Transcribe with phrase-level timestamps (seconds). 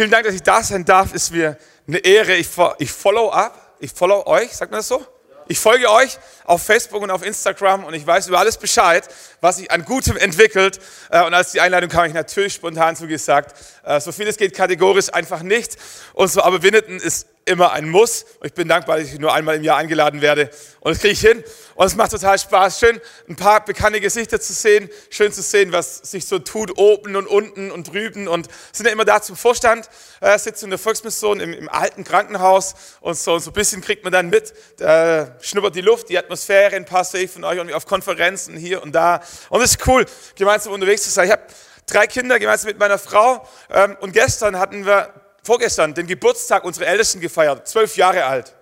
[0.00, 1.12] Vielen Dank, dass ich da sein darf.
[1.12, 2.36] Ist mir eine Ehre.
[2.36, 3.74] Ich, ich follow up.
[3.80, 4.52] Ich follow euch.
[4.52, 5.04] Sagt man das so?
[5.48, 9.08] Ich folge euch auf Facebook und auf Instagram und ich weiß über alles Bescheid,
[9.40, 10.78] was sich an Gutem entwickelt.
[11.10, 13.56] Äh, und als die Einladung kam, ich natürlich spontan zugesagt.
[13.82, 15.76] Äh, so vieles geht kategorisch einfach nicht.
[16.12, 18.24] Und so aber Winneten ist immer ein Muss.
[18.40, 20.50] Und ich bin dankbar, dass ich nur einmal im Jahr eingeladen werde.
[20.80, 21.42] Und das kriege ich hin.
[21.74, 22.78] Und es macht total Spaß.
[22.78, 24.88] Schön, ein paar bekannte Gesichter zu sehen.
[25.10, 28.28] Schön zu sehen, was sich so tut, oben und unten und drüben.
[28.28, 29.88] Und sind ja immer da zum Vorstand,
[30.20, 32.74] äh, sitzen in der Volksmission im, im, alten Krankenhaus.
[33.00, 36.18] Und so, und so ein bisschen kriegt man dann mit, äh, schnuppert die Luft, die
[36.18, 39.20] Atmosphäre, ein paar sehe von euch irgendwie auf Konferenzen hier und da.
[39.48, 40.04] Und es ist cool,
[40.36, 41.26] gemeinsam unterwegs zu sein.
[41.26, 41.42] Ich habe
[41.86, 43.46] drei Kinder gemeinsam mit meiner Frau.
[43.70, 48.54] Ähm, und gestern hatten wir vorgestern den Geburtstag unserer Ältesten gefeiert, zwölf Jahre alt.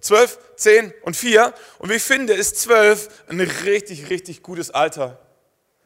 [0.00, 1.52] Zwölf, zehn und vier.
[1.78, 5.18] Und ich finde, ist zwölf ein richtig, richtig gutes Alter.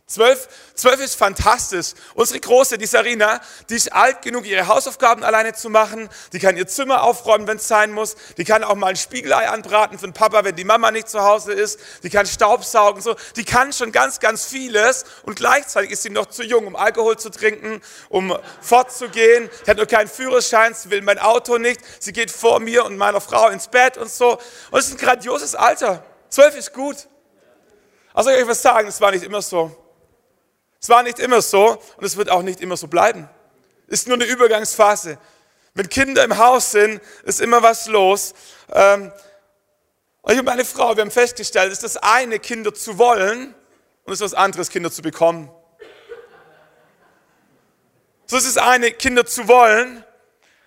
[0.07, 1.95] Zwölf, zwölf ist fantastisch.
[2.13, 3.41] Unsere Große, die Sarina,
[3.71, 6.11] die ist alt genug, ihre Hausaufgaben alleine zu machen.
[6.35, 8.15] Die kann ihr Zimmer aufräumen, wenn es sein muss.
[8.37, 11.23] Die kann auch mal ein Spiegelei anbraten für den Papa, wenn die Mama nicht zu
[11.23, 11.81] Hause ist.
[12.03, 13.17] Die kann Staubsaugen, so.
[13.37, 15.07] Die kann schon ganz, ganz vieles.
[15.23, 19.49] Und gleichzeitig ist sie noch zu jung, um Alkohol zu trinken, um fortzugehen.
[19.65, 21.81] Sie hat noch keinen Führerschein, sie will mein Auto nicht.
[21.99, 24.33] Sie geht vor mir und meiner Frau ins Bett und so.
[24.71, 26.05] Und es ist ein grandioses Alter.
[26.29, 27.09] Zwölf ist gut.
[28.13, 29.75] Also ich euch was sagen, es war nicht immer so.
[30.85, 33.27] Es war nicht immer so und es wird auch nicht immer so bleiben.
[33.87, 35.17] Ist nur eine Übergangsphase.
[35.73, 38.35] Wenn Kinder im Haus sind, ist immer was los.
[38.71, 39.11] Ähm,
[40.21, 43.55] und ich und meine Frau, wir haben festgestellt, es ist das eine, Kinder zu wollen
[44.05, 45.51] und es ist was anderes, Kinder zu bekommen.
[48.27, 50.05] So ist es eine, Kinder zu wollen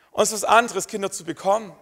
[0.09, 1.75] und es ist was anderes, Kinder zu bekommen.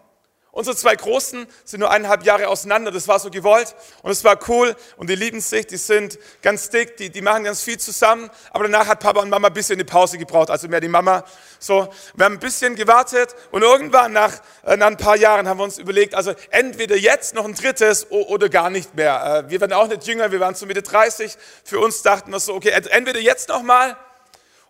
[0.56, 2.90] Unsere zwei Großen sind nur eineinhalb Jahre auseinander.
[2.90, 6.70] Das war so gewollt und es war cool und die lieben sich, die sind ganz
[6.70, 8.30] dick, die, die machen ganz viel zusammen.
[8.52, 11.26] Aber danach hat Papa und Mama ein bisschen eine Pause gebraucht, also mehr die Mama.
[11.60, 14.32] So, wir haben ein bisschen gewartet und irgendwann nach,
[14.64, 18.10] äh, nach ein paar Jahren haben wir uns überlegt, also entweder jetzt noch ein drittes
[18.10, 19.44] oder gar nicht mehr.
[19.46, 21.36] Äh, wir werden auch nicht jünger, wir waren zu Mitte 30.
[21.66, 23.98] Für uns dachten wir so, okay, entweder jetzt noch mal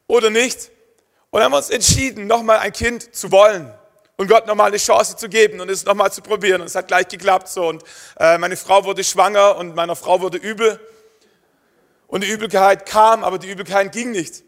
[0.08, 0.72] oder nicht.
[1.30, 3.72] Und haben uns entschieden, noch mal ein Kind zu wollen
[4.18, 6.62] und Gott nochmal eine Chance zu geben und es nochmal zu probieren.
[6.62, 7.68] Und es hat gleich geklappt so.
[7.68, 7.84] Und
[8.18, 10.80] äh, meine Frau wurde schwanger und meiner Frau wurde übel.
[12.08, 14.44] Und die Übelkeit kam, aber die Übelkeit ging nicht.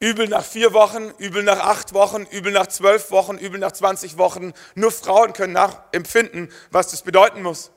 [0.00, 4.18] Übel nach vier Wochen, übel nach acht Wochen, übel nach zwölf Wochen, übel nach 20
[4.18, 4.52] Wochen.
[4.74, 7.70] Nur Frauen können nachempfinden, was das bedeuten muss.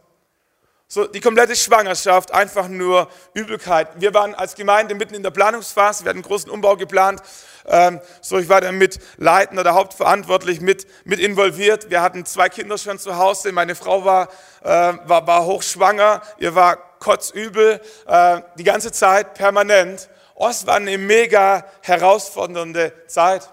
[0.87, 3.87] So, die komplette Schwangerschaft, einfach nur Übelkeit.
[3.95, 7.23] Wir waren als Gemeinde mitten in der Planungsphase, wir hatten einen großen Umbau geplant.
[7.65, 11.89] Ähm, so, ich war da mit leitend oder hauptverantwortlich mit, mit involviert.
[11.89, 13.51] Wir hatten zwei Kinder schon zu Hause.
[13.51, 14.29] Meine Frau war,
[14.61, 20.07] äh, war, war hochschwanger, ihr war kotzübel, äh, die ganze Zeit permanent.
[20.35, 23.49] Oh, es war eine mega herausfordernde Zeit.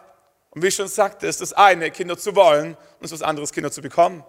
[0.51, 3.27] Und wie ich schon sagte, ist das eine, Kinder zu wollen und es ist was
[3.27, 4.23] anderes, Kinder zu bekommen.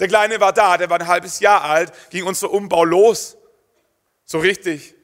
[0.00, 3.36] Der Kleine war da, der war ein halbes Jahr alt, ging unser Umbau los.
[4.24, 4.94] So richtig.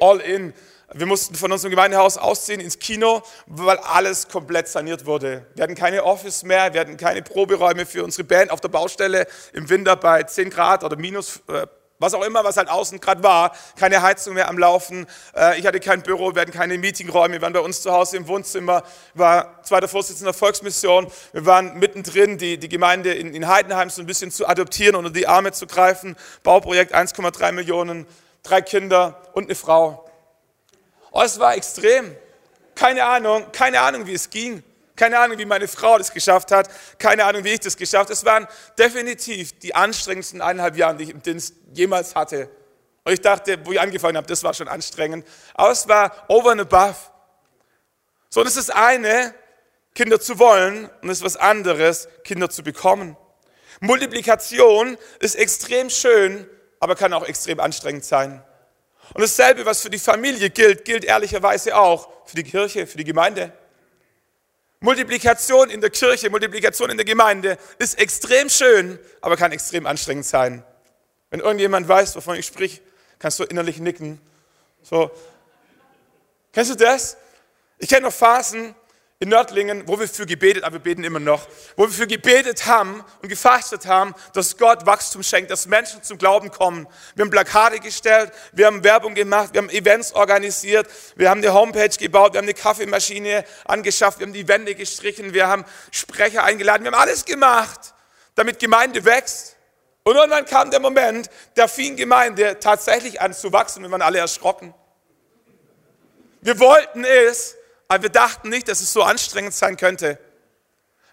[0.00, 0.52] All in.
[0.92, 5.46] Wir mussten von unserem Gemeindehaus ausziehen ins Kino, weil alles komplett saniert wurde.
[5.54, 9.28] Wir hatten keine Office mehr, wir hatten keine Proberäume für unsere Band auf der Baustelle
[9.52, 11.68] im Winter bei 10 Grad oder minus äh,
[12.00, 15.06] was auch immer, was halt außen gerade war, keine Heizung mehr am Laufen.
[15.36, 18.16] Äh, ich hatte kein Büro, wir hatten keine Meetingräume, wir waren bei uns zu Hause
[18.16, 18.82] im Wohnzimmer,
[19.14, 21.06] war zweiter Vorsitzender der Volksmission.
[21.32, 25.10] Wir waren mittendrin, die, die Gemeinde in, in Heidenheim so ein bisschen zu adoptieren, unter
[25.10, 26.16] die Arme zu greifen.
[26.42, 28.06] Bauprojekt 1,3 Millionen,
[28.42, 30.10] drei Kinder und eine Frau.
[31.12, 32.16] Oh, es war extrem.
[32.74, 34.62] Keine Ahnung, keine Ahnung, wie es ging.
[35.00, 36.68] Keine Ahnung, wie meine Frau das geschafft hat.
[36.98, 38.12] Keine Ahnung, wie ich das geschafft habe.
[38.12, 38.46] Es waren
[38.78, 42.50] definitiv die anstrengendsten eineinhalb Jahre, die ich im Dienst jemals hatte.
[43.04, 45.26] Und ich dachte, wo ich angefangen habe, das war schon anstrengend.
[45.54, 46.96] Aber es war over and above.
[48.28, 49.34] So, und es ist eine,
[49.94, 53.16] Kinder zu wollen und es ist was anderes, Kinder zu bekommen.
[53.80, 56.46] Multiplikation ist extrem schön,
[56.78, 58.44] aber kann auch extrem anstrengend sein.
[59.14, 63.04] Und dasselbe, was für die Familie gilt, gilt ehrlicherweise auch für die Kirche, für die
[63.04, 63.54] Gemeinde.
[64.80, 70.24] Multiplikation in der Kirche, Multiplikation in der Gemeinde ist extrem schön, aber kann extrem anstrengend
[70.24, 70.64] sein.
[71.28, 72.80] Wenn irgendjemand weiß, wovon ich sprich,
[73.18, 74.20] kannst du innerlich nicken.
[74.82, 75.10] So.
[76.52, 77.18] Kennst du das?
[77.78, 78.74] Ich kenne noch Phasen,
[79.22, 81.46] in Nördlingen, wo wir für gebetet, aber wir beten immer noch,
[81.76, 86.16] wo wir für gebetet haben und gefastet haben, dass Gott Wachstum schenkt, dass Menschen zum
[86.16, 86.88] Glauben kommen.
[87.14, 91.52] Wir haben Plakate gestellt, wir haben Werbung gemacht, wir haben Events organisiert, wir haben eine
[91.52, 96.42] Homepage gebaut, wir haben eine Kaffeemaschine angeschafft, wir haben die Wände gestrichen, wir haben Sprecher
[96.44, 97.92] eingeladen, wir haben alles gemacht,
[98.36, 99.56] damit Gemeinde wächst.
[100.02, 104.18] Und irgendwann kam der Moment, da fing Gemeinde tatsächlich an zu wachsen, wir waren alle
[104.18, 104.72] erschrocken.
[106.40, 107.58] Wir wollten es,
[107.90, 110.16] aber wir dachten nicht, dass es so anstrengend sein könnte.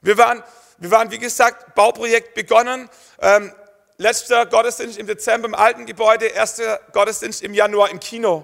[0.01, 0.43] Wir waren,
[0.77, 2.87] wir waren wie gesagt, Bauprojekt begonnen.
[3.19, 3.51] Ähm,
[3.97, 8.43] letzter Gottesdienst im Dezember im alten Gebäude, erster Gottesdienst im Januar im Kino.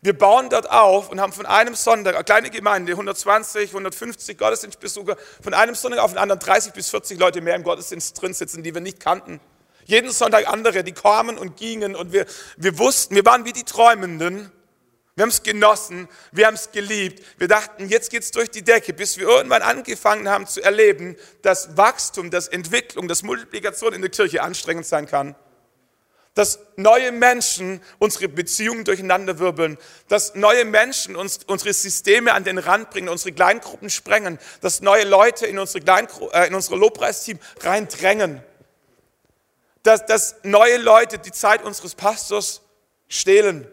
[0.00, 5.16] Wir bauen dort auf und haben von einem Sonntag, eine kleine Gemeinde, 120, 150 Gottesdienstbesucher,
[5.40, 8.64] von einem Sonntag auf den anderen 30 bis 40 Leute mehr im Gottesdienst drin sitzen,
[8.64, 9.38] die wir nicht kannten.
[9.84, 12.26] Jeden Sonntag andere, die kamen und gingen und wir,
[12.56, 14.50] wir wussten, wir waren wie die Träumenden.
[15.14, 17.22] Wir haben es genossen, wir haben es geliebt.
[17.36, 21.16] Wir dachten, jetzt geht es durch die Decke, bis wir irgendwann angefangen haben zu erleben,
[21.42, 25.34] dass Wachstum, dass Entwicklung, dass Multiplikation in der Kirche anstrengend sein kann.
[26.32, 29.76] Dass neue Menschen unsere Beziehungen durcheinander wirbeln,
[30.08, 35.04] dass neue Menschen uns, unsere Systeme an den Rand bringen, unsere Kleingruppen sprengen, dass neue
[35.04, 38.42] Leute in unsere, Kleingru äh, in unsere Lobpreisteam reindrängen,
[39.82, 42.62] dass, dass neue Leute die Zeit unseres Pastors
[43.08, 43.66] stehlen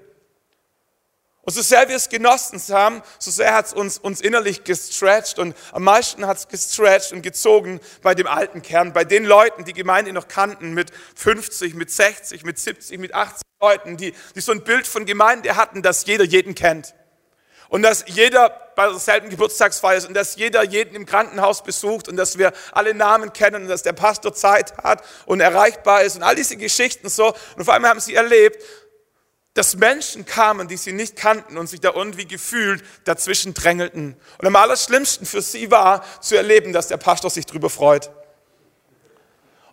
[1.49, 5.39] und so sehr wir es genossen haben, so sehr hat es uns, uns innerlich gestretched
[5.39, 9.65] und am meisten hat es gestretched und gezogen bei dem alten Kern, bei den Leuten,
[9.65, 14.41] die Gemeinde noch kannten, mit 50, mit 60, mit 70, mit 80 Leuten, die, die
[14.41, 16.93] so ein Bild von Gemeinde hatten, dass jeder jeden kennt.
[17.67, 22.15] Und dass jeder bei derselben Geburtstagsfeier ist und dass jeder jeden im Krankenhaus besucht und
[22.15, 26.23] dass wir alle Namen kennen und dass der Pastor Zeit hat und erreichbar ist und
[26.23, 27.27] all diese Geschichten so.
[27.55, 28.63] Und auf einmal haben sie erlebt,
[29.53, 34.15] dass Menschen kamen, die sie nicht kannten und sich da irgendwie gefühlt dazwischen drängelten.
[34.37, 38.09] Und am allerschlimmsten für sie war zu erleben, dass der Pastor sich darüber freut.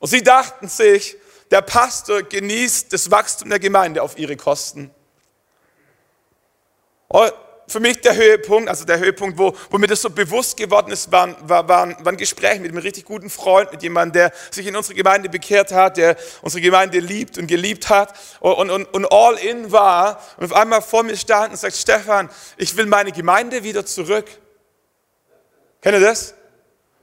[0.00, 1.16] Und sie dachten sich,
[1.50, 4.90] der Pastor genießt das Wachstum der Gemeinde auf ihre Kosten.
[7.08, 7.32] Und
[7.68, 11.10] für mich der Höhepunkt, also der Höhepunkt, wo, wo mir das so bewusst geworden ist,
[11.10, 14.66] war, war, war, war ein Gespräch mit einem richtig guten Freund, mit jemandem, der sich
[14.66, 19.12] in unsere Gemeinde bekehrt hat, der unsere Gemeinde liebt und geliebt hat und, und, und
[19.12, 23.10] all in war und auf einmal vor mir stand und sagt, Stefan, ich will meine
[23.10, 24.26] Gemeinde wieder zurück.
[25.80, 26.34] Kennt ihr das?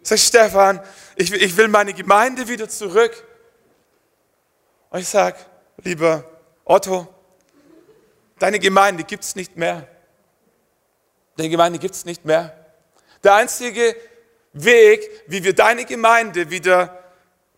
[0.01, 0.81] Sagt Stefan,
[1.15, 3.24] ich will, ich will meine Gemeinde wieder zurück.
[4.89, 5.38] Und ich sage,
[5.83, 6.24] lieber
[6.65, 7.07] Otto,
[8.39, 9.88] deine Gemeinde gibt es nicht mehr.
[11.35, 12.56] Deine Gemeinde gibt es nicht mehr.
[13.24, 13.95] Der einzige
[14.53, 17.03] Weg, wie wir deine Gemeinde wieder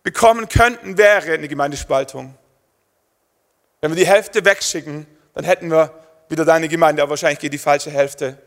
[0.02, 2.36] bekommen könnten, wäre eine Gemeindespaltung.
[3.80, 5.92] Wenn wir die Hälfte wegschicken, dann hätten wir
[6.28, 8.38] wieder deine Gemeinde, aber wahrscheinlich geht die falsche Hälfte.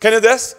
[0.00, 0.56] Kennt ihr das?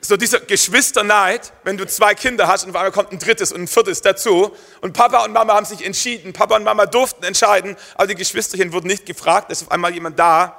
[0.00, 3.62] So dieser Geschwisterneid, wenn du zwei Kinder hast und auf einmal kommt ein drittes und
[3.62, 7.76] ein viertes dazu und Papa und Mama haben sich entschieden, Papa und Mama durften entscheiden,
[7.94, 10.56] aber die Geschwisterchen wurden nicht gefragt, ist auf einmal jemand da,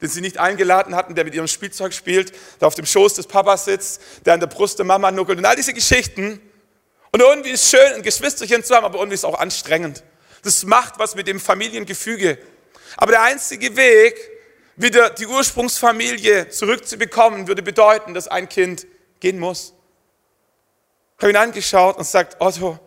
[0.00, 3.26] den sie nicht eingeladen hatten, der mit ihrem Spielzeug spielt, der auf dem Schoß des
[3.26, 6.40] Papas sitzt, der an der Brust der Mama nuckelt und all diese Geschichten.
[7.10, 10.04] Und irgendwie ist es schön, ein Geschwisterchen zu haben, aber irgendwie ist es auch anstrengend.
[10.42, 12.38] Das macht was mit dem Familiengefüge.
[12.96, 14.16] Aber der einzige Weg,
[14.76, 18.86] wieder die Ursprungsfamilie zurückzubekommen, würde bedeuten, dass ein Kind
[19.18, 19.74] gehen muss.
[21.16, 22.78] Ich habe ihn angeschaut und sagt, Otto,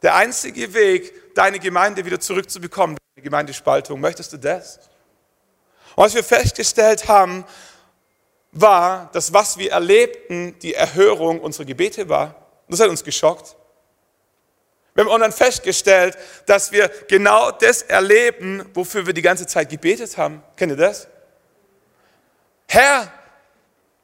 [0.00, 4.00] der einzige Weg, deine Gemeinde wieder zurückzubekommen, ist eine Gemeindespaltung.
[4.00, 4.80] Möchtest du das?
[5.96, 7.44] Und was wir festgestellt haben,
[8.52, 12.34] war, dass was wir erlebten, die Erhörung unserer Gebete war.
[12.68, 13.56] Das hat uns geschockt.
[14.94, 20.16] Wir haben dann festgestellt, dass wir genau das erleben, wofür wir die ganze Zeit gebetet
[20.16, 20.42] haben.
[20.56, 21.06] Kennt ihr das?
[22.68, 23.12] Herr,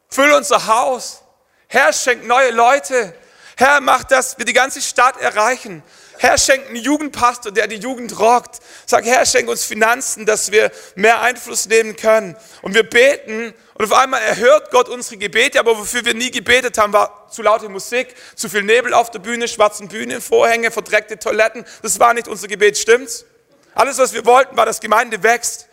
[0.08, 1.22] füll unser Haus.
[1.68, 3.14] Herr, schenk neue Leute.
[3.56, 5.82] Herr, mach, dass wir die ganze Stadt erreichen.
[6.19, 8.61] Herr, schenk einen Jugendpastor, der die Jugend rockt.
[8.87, 12.37] Sag, Herr, schenk uns Finanzen, dass wir mehr Einfluss nehmen können.
[12.63, 16.79] Und wir beten und auf einmal erhört Gott unsere Gebete, aber wofür wir nie gebetet
[16.79, 21.67] haben, war zu laute Musik, zu viel Nebel auf der Bühne, schwarzen Bühnenvorhänge, verdreckte Toiletten.
[21.82, 23.27] Das war nicht unser Gebet, stimmt's?
[23.75, 25.69] Alles, was wir wollten, war, dass Gemeinde wächst.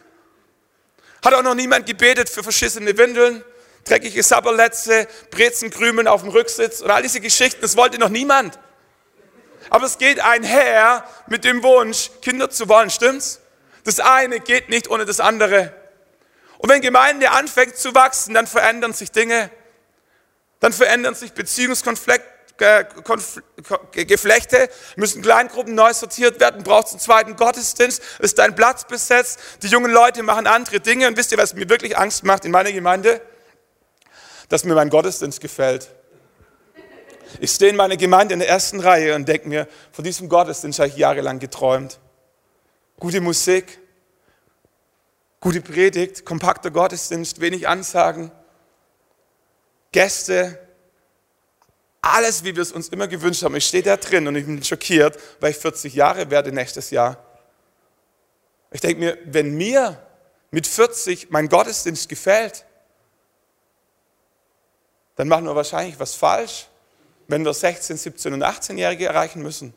[1.23, 3.45] Hat auch noch niemand gebetet für verschissene Windeln,
[3.85, 7.61] dreckige Sabberletze, Brezenkrümeln auf dem Rücksitz und all diese Geschichten.
[7.61, 8.59] Das wollte noch niemand.
[9.69, 13.39] Aber es geht einher mit dem Wunsch, Kinder zu wollen, stimmt's?
[13.83, 15.73] Das eine geht nicht ohne das andere.
[16.57, 19.49] Und wenn Gemeinde anfängt zu wachsen, dann verändern sich Dinge.
[20.59, 22.33] Dann verändern sich Beziehungskonflikte.
[23.91, 29.67] Geflechte, müssen Kleingruppen neu sortiert werden, braucht einen zweiten Gottesdienst, ist dein Platz besetzt, die
[29.67, 32.71] jungen Leute machen andere Dinge und wisst ihr, was mir wirklich Angst macht in meiner
[32.71, 33.21] Gemeinde?
[34.49, 35.89] Dass mir mein Gottesdienst gefällt.
[37.39, 40.79] Ich stehe in meiner Gemeinde in der ersten Reihe und denke mir, von diesem Gottesdienst
[40.79, 41.99] habe ich jahrelang geträumt.
[42.99, 43.79] Gute Musik,
[45.39, 48.31] gute Predigt, kompakter Gottesdienst, wenig Ansagen,
[49.91, 50.59] Gäste,
[52.01, 53.55] alles, wie wir es uns immer gewünscht haben.
[53.55, 57.17] Ich stehe da drin und ich bin schockiert, weil ich 40 Jahre werde nächstes Jahr.
[58.71, 60.05] Ich denke mir, wenn mir
[60.51, 62.65] mit 40 mein Gottesdienst gefällt,
[65.15, 66.67] dann machen wir wahrscheinlich was falsch,
[67.27, 69.73] wenn wir 16, 17 und 18-Jährige erreichen müssen.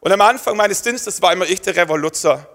[0.00, 2.48] Und am Anfang meines Dienstes war immer ich der Revoluzer.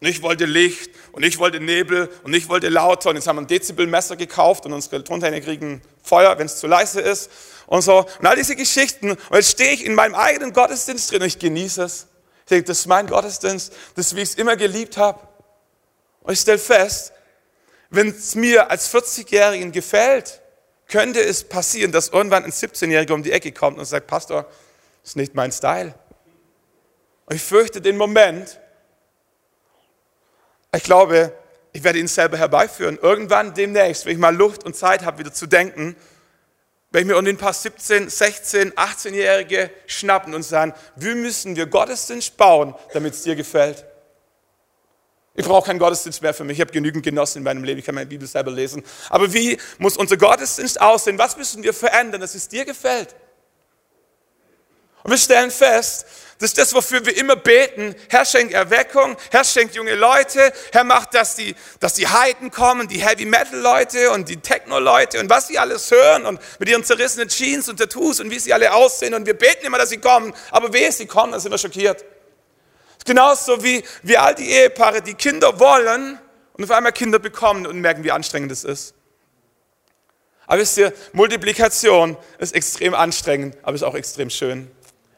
[0.00, 3.10] Und ich wollte Licht und ich wollte Nebel und ich wollte lauter.
[3.10, 6.68] Und jetzt haben wir ein Dezibelmesser gekauft und unsere Tontechniker kriegen Feuer, wenn es zu
[6.68, 7.30] leise ist
[7.66, 8.06] und so.
[8.20, 9.12] Und all diese Geschichten.
[9.12, 12.06] Und jetzt stehe ich in meinem eigenen Gottesdienst drin und ich genieße es.
[12.44, 15.20] Ich denke, das ist mein Gottesdienst, das ist, wie ich es immer geliebt habe.
[16.22, 17.12] Und ich stelle fest,
[17.90, 20.40] wenn es mir als 40-Jährigen gefällt,
[20.88, 24.44] könnte es passieren, dass irgendwann ein 17-Jähriger um die Ecke kommt und sagt, Pastor,
[25.02, 25.94] das ist nicht mein Style.
[27.26, 28.58] Und ich fürchte den Moment,
[30.74, 31.32] ich glaube,
[31.72, 32.98] ich werde ihn selber herbeiführen.
[33.00, 35.94] Irgendwann demnächst, wenn ich mal Luft und Zeit habe, wieder zu denken,
[36.90, 41.66] werde ich mir unter ein paar 17, 16, 18-Jährige schnappen und sagen, wie müssen wir
[41.66, 43.84] Gottesdienst bauen, damit es dir gefällt?
[45.38, 46.56] Ich brauche keinen Gottesdienst mehr für mich.
[46.56, 47.78] Ich habe genügend genossen in meinem Leben.
[47.78, 48.82] Ich kann meine Bibel selber lesen.
[49.08, 51.16] Aber wie muss unser Gottesdienst aussehen?
[51.16, 53.14] Was müssen wir verändern, dass es dir gefällt?
[55.04, 56.06] Und wir stellen fest,
[56.40, 57.94] das ist das, wofür wir immer beten.
[58.08, 62.88] Herr schenkt Erweckung, Herr schenkt junge Leute, Herr macht, dass die, dass die Heiden kommen,
[62.88, 66.68] die Heavy Metal Leute und die Techno Leute und was sie alles hören und mit
[66.68, 69.14] ihren zerrissenen Jeans und Tattoos und wie sie alle aussehen.
[69.14, 70.34] Und wir beten immer, dass sie kommen.
[70.50, 72.04] Aber wehe, sie kommen, dann sind wir schockiert.
[73.08, 76.18] Genauso wie, wie all die Ehepaare, die Kinder wollen
[76.52, 78.92] und auf einmal Kinder bekommen und merken, wie anstrengend es ist.
[80.46, 84.70] Aber wisst ihr, Multiplikation ist extrem anstrengend, aber ist auch extrem schön.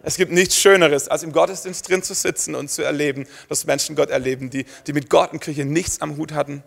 [0.05, 3.97] Es gibt nichts Schöneres, als im Gottesdienst drin zu sitzen und zu erleben, dass Menschen
[3.97, 6.63] Gott erleben, die, die mit Gott und Kirche nichts am Hut hatten.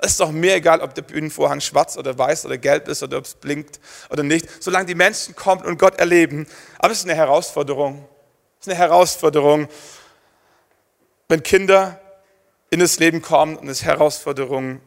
[0.00, 3.18] Es ist doch mir egal, ob der Bühnenvorhang schwarz oder weiß oder gelb ist oder
[3.18, 3.78] ob es blinkt
[4.10, 6.48] oder nicht, solange die Menschen kommen und Gott erleben.
[6.80, 8.08] Aber es ist eine Herausforderung.
[8.58, 9.68] Es ist eine Herausforderung
[11.28, 12.00] wenn Kinder
[12.70, 14.80] in das Leben kommen und es ist Herausforderung,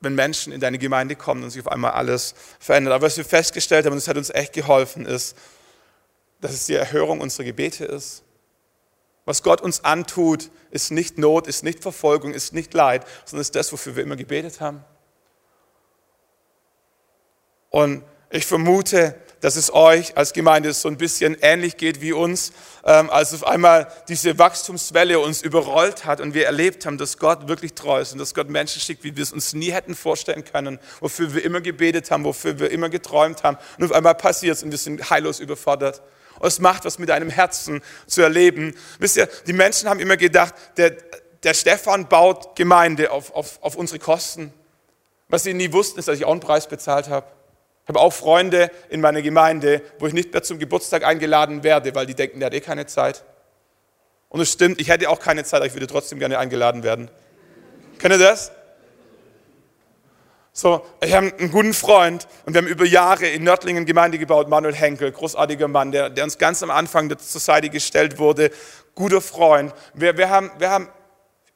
[0.00, 2.94] wenn Menschen in deine Gemeinde kommen und sich auf einmal alles verändert.
[2.94, 5.36] Aber was wir festgestellt haben, und das hat uns echt geholfen, ist,
[6.40, 8.22] dass es die Erhörung unserer Gebete ist.
[9.24, 13.54] Was Gott uns antut, ist nicht Not, ist nicht Verfolgung, ist nicht Leid, sondern ist
[13.54, 14.84] das, wofür wir immer gebetet haben.
[17.70, 22.52] Und ich vermute, dass es euch als Gemeinde so ein bisschen ähnlich geht wie uns,
[22.84, 27.48] ähm, als auf einmal diese Wachstumswelle uns überrollt hat und wir erlebt haben, dass Gott
[27.48, 30.44] wirklich treu ist und dass Gott Menschen schickt, wie wir es uns nie hätten vorstellen
[30.44, 33.58] können, wofür wir immer gebetet haben, wofür wir immer geträumt haben.
[33.78, 36.02] Und auf einmal passiert es und wir sind heillos überfordert.
[36.38, 38.74] Und es macht was mit deinem Herzen zu erleben.
[38.98, 40.96] Wisst ihr, die Menschen haben immer gedacht, der,
[41.42, 44.52] der Stefan baut Gemeinde auf, auf, auf unsere Kosten.
[45.28, 47.26] Was sie nie wussten, ist, dass ich auch einen Preis bezahlt habe.
[47.88, 51.94] Ich habe auch Freunde in meiner Gemeinde, wo ich nicht mehr zum Geburtstag eingeladen werde,
[51.94, 53.24] weil die denken, der hat eh keine Zeit.
[54.28, 57.10] Und es stimmt, ich hätte auch keine Zeit, aber ich würde trotzdem gerne eingeladen werden.
[57.98, 58.52] Kennt ihr das?
[60.52, 64.50] So, ich habe einen guten Freund und wir haben über Jahre in Nördlingen Gemeinde gebaut,
[64.50, 68.50] Manuel Henkel, großartiger Mann, der, der uns ganz am Anfang der Society gestellt wurde,
[68.94, 69.72] guter Freund.
[69.94, 70.88] Wir, wir, haben, wir haben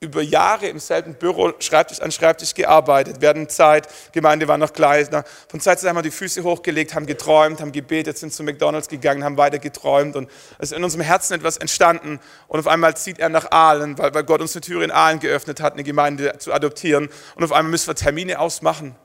[0.02, 5.06] über Jahre im selben Büro, Schreibtisch an Schreibtisch gearbeitet, werden Zeit, Gemeinde war noch gleich.
[5.48, 8.42] Von Zeit zu Zeit haben wir die Füße hochgelegt, haben geträumt, haben gebetet, sind zu
[8.42, 10.28] McDonalds gegangen, haben weiter geträumt und
[10.58, 12.18] es ist in unserem Herzen etwas entstanden
[12.48, 15.20] und auf einmal zieht er nach Aalen, weil, weil Gott uns eine Tür in Aalen
[15.20, 18.96] geöffnet hat, eine Gemeinde zu adoptieren und auf einmal müssen wir Termine ausmachen,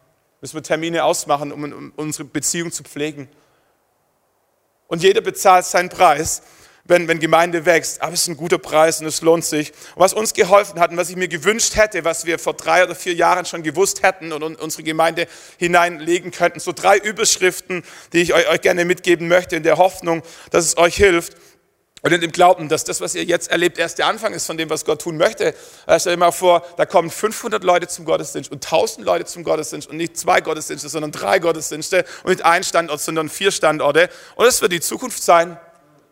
[0.41, 3.29] müssen wir Termine ausmachen, um, um unsere Beziehung zu pflegen.
[4.87, 6.41] Und jeder bezahlt seinen Preis
[6.87, 8.01] wenn, wenn Gemeinde wächst.
[8.01, 9.71] Aber es ist ein guter Preis und es lohnt sich.
[9.95, 12.83] Und was uns geholfen hat und was ich mir gewünscht hätte, was wir vor drei
[12.83, 15.27] oder vier Jahren schon gewusst hätten und unsere Gemeinde
[15.57, 20.23] hineinlegen könnten, so drei Überschriften, die ich euch, euch gerne mitgeben möchte, in der Hoffnung,
[20.51, 21.35] dass es euch hilft.
[22.03, 24.55] Und in dem Glauben, dass das, was ihr jetzt erlebt, erst der Anfang ist von
[24.55, 25.55] dem, was Gott tun möchte.
[25.87, 29.43] Äh, stell dir mal vor, da kommen 500 Leute zum Gottesdienst und 1000 Leute zum
[29.43, 34.09] Gottesdienst und nicht zwei Gottesdienste, sondern drei Gottesdienste und nicht ein Standort, sondern vier Standorte.
[34.35, 35.57] Und das wird die Zukunft sein.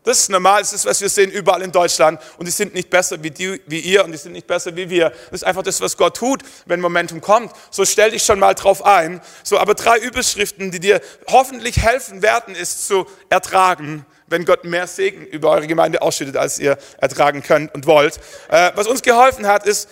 [0.05, 2.21] Das ist normal, das ist, was wir sehen überall in Deutschland.
[2.37, 4.89] Und die sind nicht besser wie, die, wie ihr und die sind nicht besser wie
[4.89, 5.09] wir.
[5.09, 7.51] Das ist einfach das, was Gott tut, wenn Momentum kommt.
[7.71, 9.19] So stell dich schon mal drauf ein.
[9.43, 14.87] So, aber drei Überschriften, die dir hoffentlich helfen werden, ist zu ertragen, wenn Gott mehr
[14.87, 18.19] Segen über eure Gemeinde ausschüttet, als ihr ertragen könnt und wollt.
[18.49, 19.89] Äh, was uns geholfen hat, ist,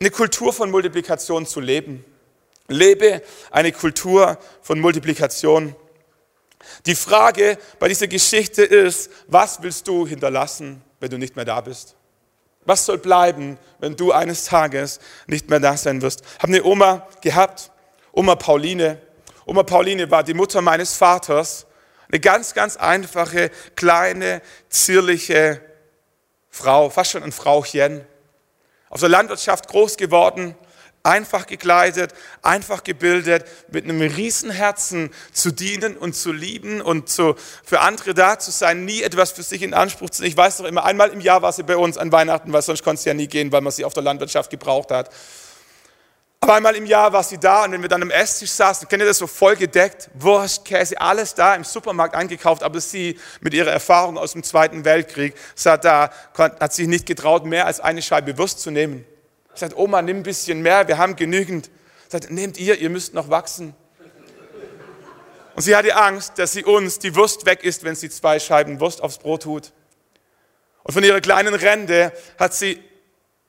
[0.00, 2.04] eine Kultur von Multiplikation zu leben.
[2.68, 5.76] Lebe eine Kultur von Multiplikation.
[6.86, 11.60] Die Frage bei dieser Geschichte ist, was willst du hinterlassen, wenn du nicht mehr da
[11.60, 11.96] bist?
[12.64, 16.22] Was soll bleiben, wenn du eines Tages nicht mehr da sein wirst?
[16.22, 17.70] Ich habe eine Oma gehabt,
[18.12, 19.00] Oma Pauline.
[19.44, 21.66] Oma Pauline war die Mutter meines Vaters.
[22.08, 25.60] Eine ganz, ganz einfache, kleine, zierliche
[26.48, 28.06] Frau, fast schon ein Frauchen.
[28.88, 30.54] Auf der Landwirtschaft groß geworden,
[31.04, 37.36] einfach gekleidet, einfach gebildet, mit einem riesen Herzen zu dienen und zu lieben und zu,
[37.62, 40.32] für andere da zu sein, nie etwas für sich in Anspruch zu nehmen.
[40.32, 42.82] Ich weiß doch immer, einmal im Jahr war sie bei uns an Weihnachten, weil sonst
[42.82, 45.10] konnte sie ja nie gehen, weil man sie auf der Landwirtschaft gebraucht hat.
[46.40, 49.02] Aber einmal im Jahr war sie da und wenn wir dann am Esstisch saßen, kennt
[49.02, 53.52] ihr das so voll gedeckt, Wurst, Käse, alles da im Supermarkt eingekauft, aber sie mit
[53.52, 58.00] ihrer Erfahrung aus dem Zweiten Weltkrieg sah da, hat sich nicht getraut, mehr als eine
[58.00, 59.06] Scheibe Wurst zu nehmen.
[59.54, 61.70] Sagt, Oma, nimm ein bisschen mehr, wir haben genügend.
[62.08, 63.74] Sagt, nehmt ihr, ihr müsst noch wachsen.
[65.54, 68.80] Und sie hatte Angst, dass sie uns die Wurst weg ist, wenn sie zwei Scheiben
[68.80, 69.72] Wurst aufs Brot tut.
[70.82, 72.82] Und von ihrer kleinen Rente hat sie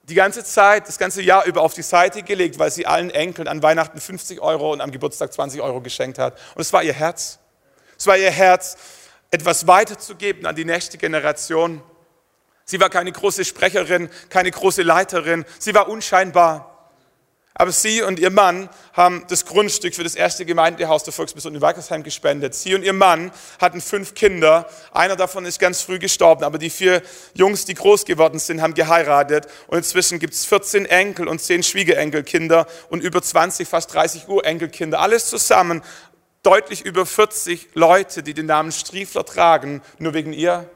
[0.03, 3.47] die ganze Zeit, das ganze Jahr über auf die Seite gelegt, weil sie allen Enkeln
[3.47, 6.37] an Weihnachten 50 Euro und am Geburtstag 20 Euro geschenkt hat.
[6.53, 7.39] Und es war ihr Herz.
[7.97, 8.77] Es war ihr Herz,
[9.31, 11.81] etwas weiterzugeben an die nächste Generation.
[12.65, 15.45] Sie war keine große Sprecherin, keine große Leiterin.
[15.59, 16.71] Sie war unscheinbar.
[17.57, 21.61] Aber sie und ihr Mann haben das Grundstück für das erste Gemeindehaus der Volksmission in
[21.61, 22.53] Wackersheim gespendet.
[22.53, 23.31] Sie und ihr Mann
[23.61, 24.67] hatten fünf Kinder.
[24.91, 27.01] Einer davon ist ganz früh gestorben, aber die vier
[27.33, 29.47] Jungs, die groß geworden sind, haben geheiratet.
[29.67, 34.99] Und inzwischen gibt es 14 Enkel und 10 Schwiegerenkelkinder und über 20, fast 30 Urenkelkinder.
[34.99, 35.81] Alles zusammen
[36.43, 40.69] deutlich über 40 Leute, die den Namen Striefler tragen, nur wegen ihr.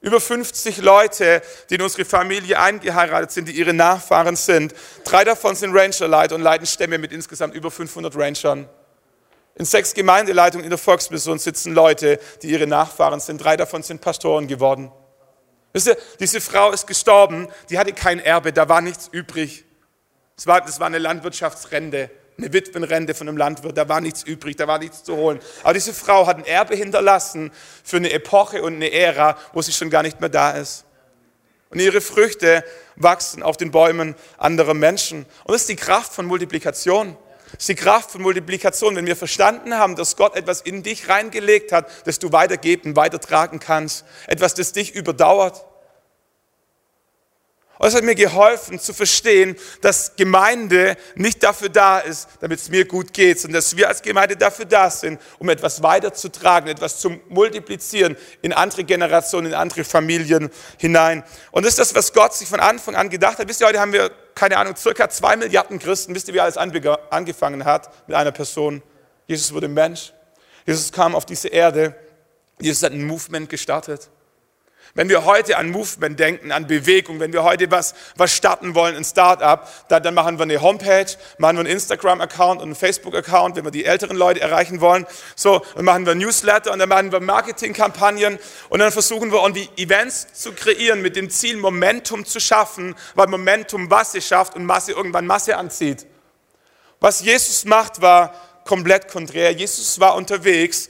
[0.00, 4.72] Über 50 Leute, die in unsere Familie eingeheiratet sind, die ihre Nachfahren sind.
[5.04, 8.68] Drei davon sind Rangerleiter und leiten Stämme mit insgesamt über 500 Rangern.
[9.56, 13.42] In sechs Gemeindeleitungen in der Volksmission sitzen Leute, die ihre Nachfahren sind.
[13.42, 14.92] Drei davon sind Pastoren geworden.
[15.72, 19.64] Wisst ihr, diese Frau ist gestorben, die hatte kein Erbe, da war nichts übrig.
[20.36, 24.56] Das war, das war eine Landwirtschaftsrente eine Witwenrente von einem Landwirt, da war nichts übrig,
[24.56, 25.40] da war nichts zu holen.
[25.64, 27.50] Aber diese Frau hat ein Erbe hinterlassen
[27.82, 30.84] für eine Epoche und eine Ära, wo sie schon gar nicht mehr da ist.
[31.70, 32.64] Und ihre Früchte
[32.96, 35.26] wachsen auf den Bäumen anderer Menschen.
[35.44, 37.16] Und das ist die Kraft von Multiplikation.
[37.52, 41.08] Das ist die Kraft von Multiplikation, wenn wir verstanden haben, dass Gott etwas in dich
[41.08, 44.04] reingelegt hat, das du weitergeben, weitertragen kannst.
[44.26, 45.64] Etwas, das dich überdauert.
[47.86, 52.84] Es hat mir geholfen zu verstehen, dass Gemeinde nicht dafür da ist, damit es mir
[52.84, 57.20] gut geht, sondern dass wir als Gemeinde dafür da sind, um etwas weiterzutragen, etwas zu
[57.28, 61.22] multiplizieren in andere Generationen, in andere Familien hinein.
[61.52, 63.48] Und das ist das, was Gott sich von Anfang an gedacht hat.
[63.48, 66.14] Wisst ihr, heute haben wir, keine Ahnung, circa zwei Milliarden Christen.
[66.14, 68.82] Wisst ihr, wie alles angefangen hat mit einer Person?
[69.26, 70.12] Jesus wurde Mensch.
[70.66, 71.94] Jesus kam auf diese Erde.
[72.60, 74.10] Jesus hat ein Movement gestartet.
[74.94, 78.96] Wenn wir heute an Movement denken, an Bewegung, wenn wir heute was, was starten wollen,
[78.96, 81.06] ein Start-up, dann, dann machen wir eine Homepage,
[81.38, 85.06] machen wir einen Instagram-Account und einen Facebook-Account, wenn wir die älteren Leute erreichen wollen.
[85.36, 89.68] So, dann machen wir Newsletter und dann machen wir Marketingkampagnen und dann versuchen wir irgendwie
[89.76, 94.92] Events zu kreieren mit dem Ziel, Momentum zu schaffen, weil Momentum Masse schafft und Masse
[94.92, 96.06] irgendwann Masse anzieht.
[97.00, 99.52] Was Jesus macht, war komplett konträr.
[99.52, 100.88] Jesus war unterwegs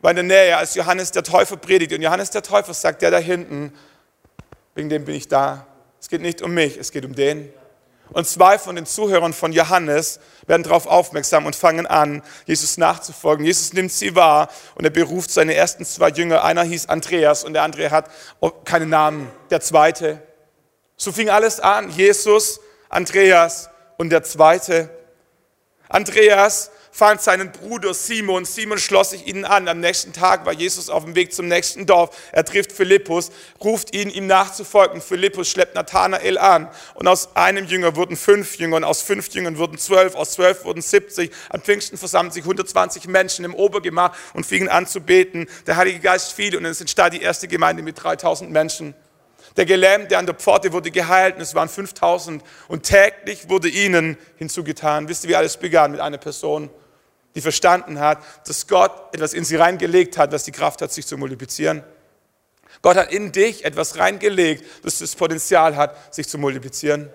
[0.00, 1.92] war in der Nähe, als Johannes der Täufer predigt.
[1.92, 3.72] Und Johannes der Täufer sagt, der da hinten,
[4.74, 5.66] wegen dem bin ich da.
[6.00, 7.52] Es geht nicht um mich, es geht um den.
[8.10, 13.44] Und zwei von den Zuhörern von Johannes werden darauf aufmerksam und fangen an, Jesus nachzufolgen.
[13.44, 16.44] Jesus nimmt sie wahr und er beruft seine ersten zwei Jünger.
[16.44, 18.08] Einer hieß Andreas und der andere hat
[18.64, 19.28] keinen Namen.
[19.50, 20.22] Der zweite.
[20.96, 21.90] So fing alles an.
[21.90, 24.88] Jesus, Andreas und der zweite.
[25.88, 28.46] Andreas fand seinen Bruder Simon.
[28.46, 29.68] Simon schloss sich ihnen an.
[29.68, 32.16] Am nächsten Tag war Jesus auf dem Weg zum nächsten Dorf.
[32.32, 33.30] Er trifft Philippus,
[33.62, 35.02] ruft ihn, ihm nachzufolgen.
[35.02, 36.70] Philippus schleppt Nathanael an.
[36.94, 38.76] Und aus einem Jünger wurden fünf Jünger.
[38.76, 40.14] Und aus fünf Jüngern wurden zwölf.
[40.14, 41.32] Aus zwölf wurden siebzig.
[41.50, 45.48] An Pfingsten versammelten sich 120 Menschen im Obergemach und fingen an zu beten.
[45.66, 48.94] Der Heilige Geist fiel und es entstand die erste Gemeinde mit 3000 Menschen.
[49.58, 54.16] Der Gelähmte an der Pforte wurde geheilt und es waren 5000 und täglich wurde ihnen
[54.36, 55.10] hinzugetan.
[55.10, 56.70] Wisst ihr, wie alles begann mit einer Person?
[57.36, 61.06] Die verstanden hat, dass Gott etwas in sie reingelegt hat, was die Kraft hat, sich
[61.06, 61.84] zu multiplizieren.
[62.80, 67.10] Gott hat in dich etwas reingelegt, das das Potenzial hat, sich zu multiplizieren.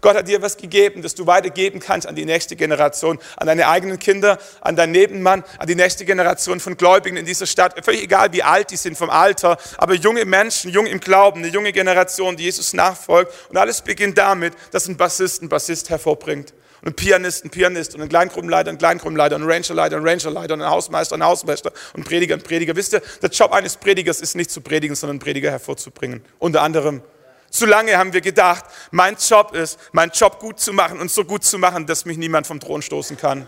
[0.00, 3.66] Gott hat dir was gegeben, das du weitergeben kannst an die nächste Generation, an deine
[3.66, 7.84] eigenen Kinder, an deinen Nebenmann, an die nächste Generation von Gläubigen in dieser Stadt.
[7.84, 11.48] Völlig egal, wie alt die sind vom Alter, aber junge Menschen, jung im Glauben, eine
[11.48, 13.32] junge Generation, die Jesus nachfolgt.
[13.50, 18.02] Und alles beginnt damit, dass ein Bassist einen Bassist hervorbringt und Pianist, ein Pianist und
[18.02, 22.04] ein Kleingruppenleiter, ein Kleingruppenleiter und ein Rangerleiter, ein Rangerleiter und ein Hausmeister, ein Hausmeister und
[22.04, 22.74] Prediger, ein Prediger.
[22.74, 26.24] Wisst ihr, der Job eines Predigers ist nicht zu predigen, sondern Prediger hervorzubringen.
[26.38, 27.02] Unter anderem.
[27.50, 31.24] Zu lange haben wir gedacht, mein Job ist, meinen Job gut zu machen und so
[31.24, 33.46] gut zu machen, dass mich niemand vom Thron stoßen kann.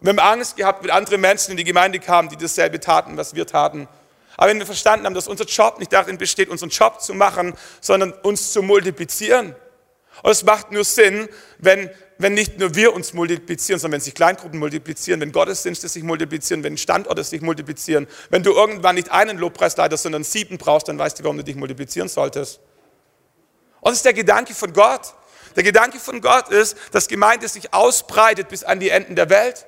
[0.00, 3.34] wir haben Angst gehabt, wenn andere Menschen in die Gemeinde kamen, die dasselbe taten, was
[3.34, 3.88] wir taten.
[4.36, 7.54] Aber wenn wir verstanden haben, dass unser Job nicht darin besteht, unseren Job zu machen,
[7.80, 9.56] sondern uns zu multiplizieren,
[10.22, 14.14] Und es macht nur Sinn, wenn, wenn nicht nur wir uns multiplizieren, sondern wenn sich
[14.14, 18.06] Kleingruppen multiplizieren, wenn Gottesdienste sich multiplizieren, wenn Standorte sich multiplizieren.
[18.30, 21.56] Wenn du irgendwann nicht einen Lobpreisleiter, sondern sieben brauchst, dann weißt du, warum du dich
[21.56, 22.60] multiplizieren solltest.
[23.80, 25.14] Und das ist der Gedanke von Gott.
[25.56, 29.66] Der Gedanke von Gott ist, dass Gemeinde sich ausbreitet bis an die Enden der Welt.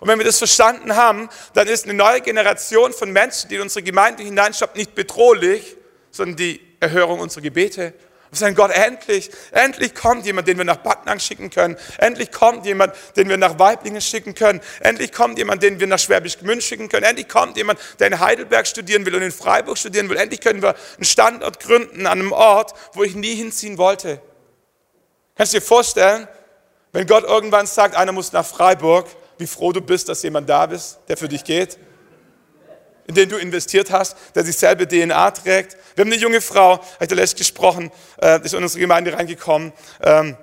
[0.00, 3.62] Und wenn wir das verstanden haben, dann ist eine neue Generation von Menschen, die in
[3.62, 5.76] unsere Gemeinde hineinschaut, nicht bedrohlich,
[6.10, 7.94] sondern die Erhörung unserer Gebete.
[8.30, 11.76] Wir sagen, Gott, endlich, endlich kommt jemand, den wir nach Backnang schicken können.
[11.96, 14.60] Endlich kommt jemand, den wir nach Weiblingen schicken können.
[14.80, 17.04] Endlich kommt jemand, den wir nach Schwäbisch Gmünd schicken können.
[17.04, 20.18] Endlich kommt jemand, der in Heidelberg studieren will und in Freiburg studieren will.
[20.18, 24.20] Endlich können wir einen Standort gründen an einem Ort, wo ich nie hinziehen wollte.
[25.34, 26.28] Kannst du dir vorstellen,
[26.92, 29.06] wenn Gott irgendwann sagt, einer muss nach Freiburg,
[29.38, 31.78] wie froh du bist, dass jemand da ist, der für dich geht?
[33.08, 35.76] In den du investiert hast, der dieselbe DNA trägt.
[35.96, 37.90] Wir haben eine junge Frau, habe ich da letztens gesprochen,
[38.20, 40.36] äh, ist in unsere Gemeinde reingekommen, ähm,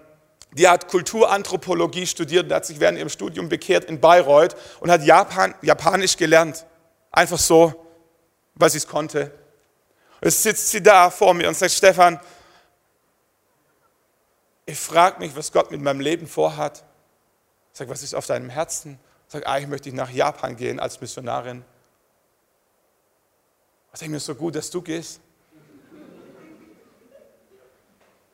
[0.51, 5.03] die hat Kulturanthropologie studiert und hat sich während ihrem Studium bekehrt in Bayreuth und hat
[5.03, 6.65] Japan, Japanisch gelernt.
[7.11, 7.85] Einfach so,
[8.55, 9.31] weil sie es konnte.
[10.21, 12.19] Und jetzt sitzt sie da vor mir und sagt, Stefan,
[14.65, 16.83] ich frage mich, was Gott mit meinem Leben vorhat.
[17.73, 18.97] Ich sage, was ist auf deinem Herzen?
[19.27, 21.63] Ich sage, eigentlich möchte ich nach Japan gehen als Missionarin.
[23.95, 25.21] Ich denke mir, so gut, dass du gehst.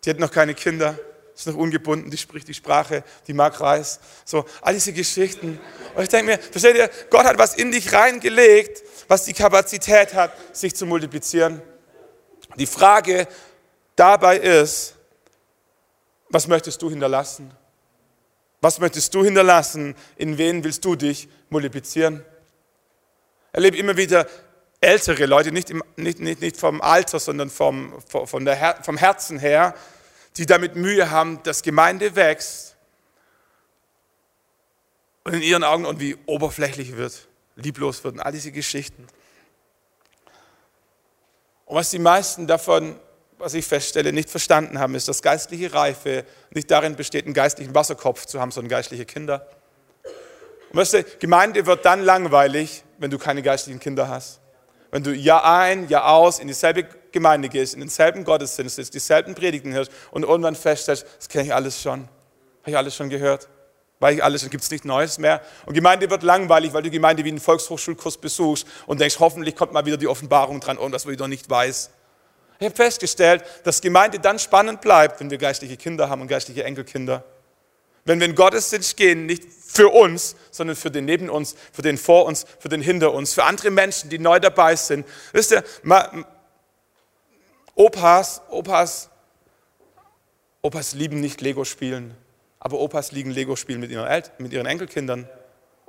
[0.04, 0.97] Die hat noch keine Kinder,
[1.36, 4.00] ist noch ungebunden, die spricht die Sprache, die mag Reis.
[4.26, 5.60] So, all diese Geschichten.
[5.93, 10.15] Und ich denke mir, versteht ihr, Gott hat was in dich reingelegt, was die Kapazität
[10.15, 11.62] hat, sich zu multiplizieren.
[12.56, 13.28] Die Frage
[13.95, 14.95] dabei ist,
[16.30, 17.52] was möchtest du hinterlassen?
[18.62, 19.93] Was möchtest du hinterlassen?
[20.15, 22.26] In wen willst du dich multiplizieren?
[23.52, 24.26] Erlebe immer wieder
[24.82, 29.38] ältere Leute, nicht, im, nicht, nicht, nicht vom Alter, sondern vom, von der, vom Herzen
[29.38, 29.76] her,
[30.38, 32.76] die damit Mühe haben, dass Gemeinde wächst
[35.24, 39.06] und in ihren Augen irgendwie oberflächlich wird, lieblos wird und all diese Geschichten.
[41.65, 43.00] Und was die meisten davon,
[43.38, 47.76] was ich feststelle, nicht verstanden haben, ist, dass geistliche Reife nicht darin besteht, einen geistlichen
[47.76, 49.48] Wasserkopf zu haben, sondern geistliche Kinder.
[50.72, 54.40] Und weißt du, Gemeinde wird dann langweilig, wenn du keine geistlichen Kinder hast
[54.91, 59.36] wenn du Jahr ein, Jahr aus in dieselbe Gemeinde gehst, in denselben Gottesdienst sitzt, dieselben
[59.36, 62.01] Predigten hörst und irgendwann feststellst, das kenne ich alles schon.
[62.62, 63.47] Habe ich alles schon gehört?
[63.99, 65.41] Weil ich alles, gibt es nichts Neues mehr.
[65.65, 69.73] Und Gemeinde wird langweilig, weil du Gemeinde wie einen Volkshochschulkurs besuchst und denkst, hoffentlich kommt
[69.73, 71.91] mal wieder die Offenbarung dran, irgendwas, was ich noch nicht weiß.
[72.60, 76.63] Ich habe festgestellt, dass Gemeinde dann spannend bleibt, wenn wir geistliche Kinder haben und geistliche
[76.63, 77.23] Enkelkinder.
[78.06, 81.98] Wenn wir in Gottesdienst gehen, nicht für uns, sondern für den neben uns, für den
[81.98, 85.06] vor uns, für den hinter uns, für andere Menschen, die neu dabei sind.
[85.32, 85.64] Wisst ihr,
[87.76, 89.10] Opas, Opas,
[90.62, 92.16] Opas lieben nicht Lego spielen,
[92.60, 95.28] aber Opas lieben Lego spielen mit ihren, El mit ihren Enkelkindern.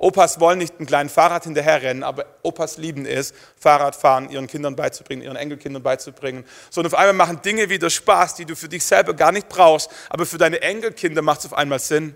[0.03, 5.23] Opas wollen nicht ein kleines Fahrrad hinterherrennen, aber Opas lieben es, Fahrradfahren ihren Kindern beizubringen,
[5.23, 6.45] ihren Enkelkindern beizubringen.
[6.69, 9.49] So, und auf einmal machen Dinge wieder Spaß, die du für dich selber gar nicht
[9.49, 12.15] brauchst, aber für deine Enkelkinder macht es auf einmal Sinn.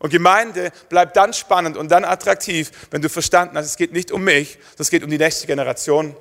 [0.00, 4.12] Und Gemeinde bleibt dann spannend und dann attraktiv, wenn du verstanden hast, es geht nicht
[4.12, 6.16] um mich, es geht um die nächste Generation.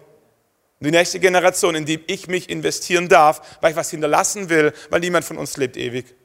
[0.80, 5.00] Die nächste Generation, in die ich mich investieren darf, weil ich was hinterlassen will, weil
[5.00, 6.16] niemand von uns lebt ewig.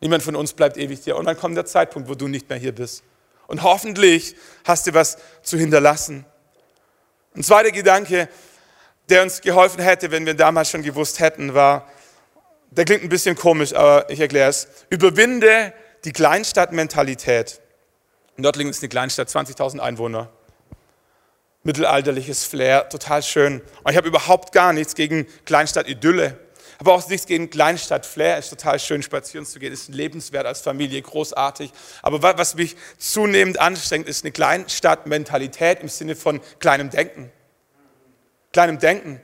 [0.00, 1.16] Niemand von uns bleibt ewig hier.
[1.16, 3.04] Und dann kommt der Zeitpunkt, wo du nicht mehr hier bist.
[3.52, 4.34] Und hoffentlich
[4.64, 6.24] hast du was zu hinterlassen.
[7.36, 8.30] Ein zweiter Gedanke,
[9.10, 11.86] der uns geholfen hätte, wenn wir damals schon gewusst hätten, war,
[12.70, 14.68] der klingt ein bisschen komisch, aber ich erkläre es.
[14.88, 15.74] Überwinde
[16.06, 17.60] die Kleinstadtmentalität.
[18.38, 20.30] Nördlingen ist eine Kleinstadt, 20.000 Einwohner.
[21.62, 23.60] Mittelalterliches Flair, total schön.
[23.84, 26.38] Und ich habe überhaupt gar nichts gegen Kleinstadt-Idylle.
[26.78, 28.38] Aber auch nichts gegen Kleinstadt-Flair.
[28.38, 29.72] Ist total schön, spazieren zu gehen.
[29.72, 31.72] Ist lebenswert als Familie, großartig.
[32.02, 37.30] Aber was mich zunehmend anstrengt, ist eine Kleinstadt-Mentalität im Sinne von kleinem Denken.
[38.52, 39.20] Kleinem Denken.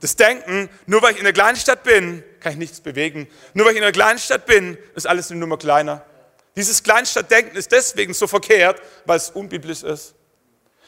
[0.00, 3.28] Das Denken, nur weil ich in einer kleinen Stadt bin, kann ich nichts bewegen.
[3.54, 6.04] Nur weil ich in einer kleinen Stadt bin, ist alles eine Nummer kleiner.
[6.56, 10.14] Dieses Kleinstadtdenken ist deswegen so verkehrt, weil es unbiblisch ist.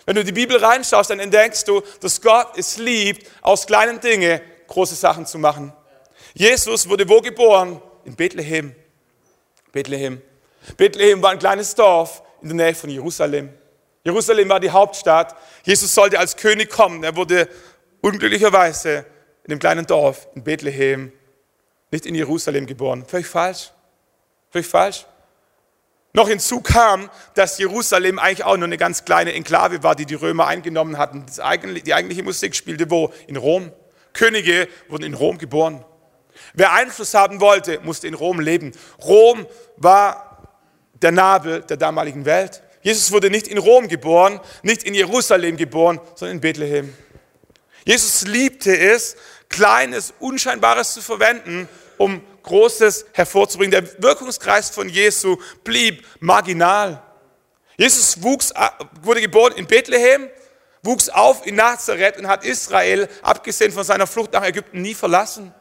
[0.06, 4.40] Wenn du die Bibel reinschaust, dann entdeckst du, dass Gott es liebt, aus kleinen Dingen
[4.66, 5.72] große Sachen zu machen.
[6.34, 7.80] Jesus wurde wo geboren?
[8.04, 8.74] In Bethlehem.
[9.72, 10.22] Bethlehem.
[10.76, 13.50] Bethlehem war ein kleines Dorf in der Nähe von Jerusalem.
[14.04, 15.36] Jerusalem war die Hauptstadt.
[15.64, 17.04] Jesus sollte als König kommen.
[17.04, 17.48] Er wurde
[18.00, 19.04] unglücklicherweise
[19.44, 21.12] in einem kleinen Dorf in Bethlehem,
[21.90, 23.04] nicht in Jerusalem geboren.
[23.06, 23.72] Völlig falsch.
[24.50, 25.06] Völlig falsch.
[26.12, 30.14] Noch hinzu kam, dass Jerusalem eigentlich auch nur eine ganz kleine Enklave war, die die
[30.14, 31.26] Römer eingenommen hatten.
[31.26, 33.12] die eigentliche Musik spielte wo?
[33.28, 33.70] In Rom.
[34.12, 35.84] Könige wurden in Rom geboren.
[36.54, 38.72] Wer Einfluss haben wollte, musste in Rom leben.
[39.02, 40.48] Rom war
[40.94, 42.62] der Nabel der damaligen Welt.
[42.82, 46.94] Jesus wurde nicht in Rom geboren, nicht in Jerusalem geboren, sondern in Bethlehem.
[47.84, 49.16] Jesus liebte es,
[49.48, 53.72] Kleines, Unscheinbares zu verwenden, um Großes hervorzubringen.
[53.72, 57.02] Der Wirkungskreis von Jesu blieb marginal.
[57.76, 58.52] Jesus wuchs,
[59.02, 60.28] wurde geboren in Bethlehem,
[60.82, 65.52] wuchs auf in Nazareth und hat Israel, abgesehen von seiner Flucht nach Ägypten, nie verlassen.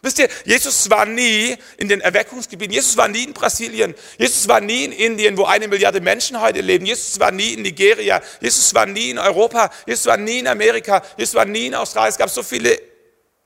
[0.00, 4.60] Wisst ihr, Jesus war nie in den Erweckungsgebieten, Jesus war nie in Brasilien, Jesus war
[4.60, 8.72] nie in Indien, wo eine Milliarde Menschen heute leben, Jesus war nie in Nigeria, Jesus
[8.74, 12.10] war nie in Europa, Jesus war nie in Amerika, Jesus war nie in Australien.
[12.10, 12.80] Es gab so viele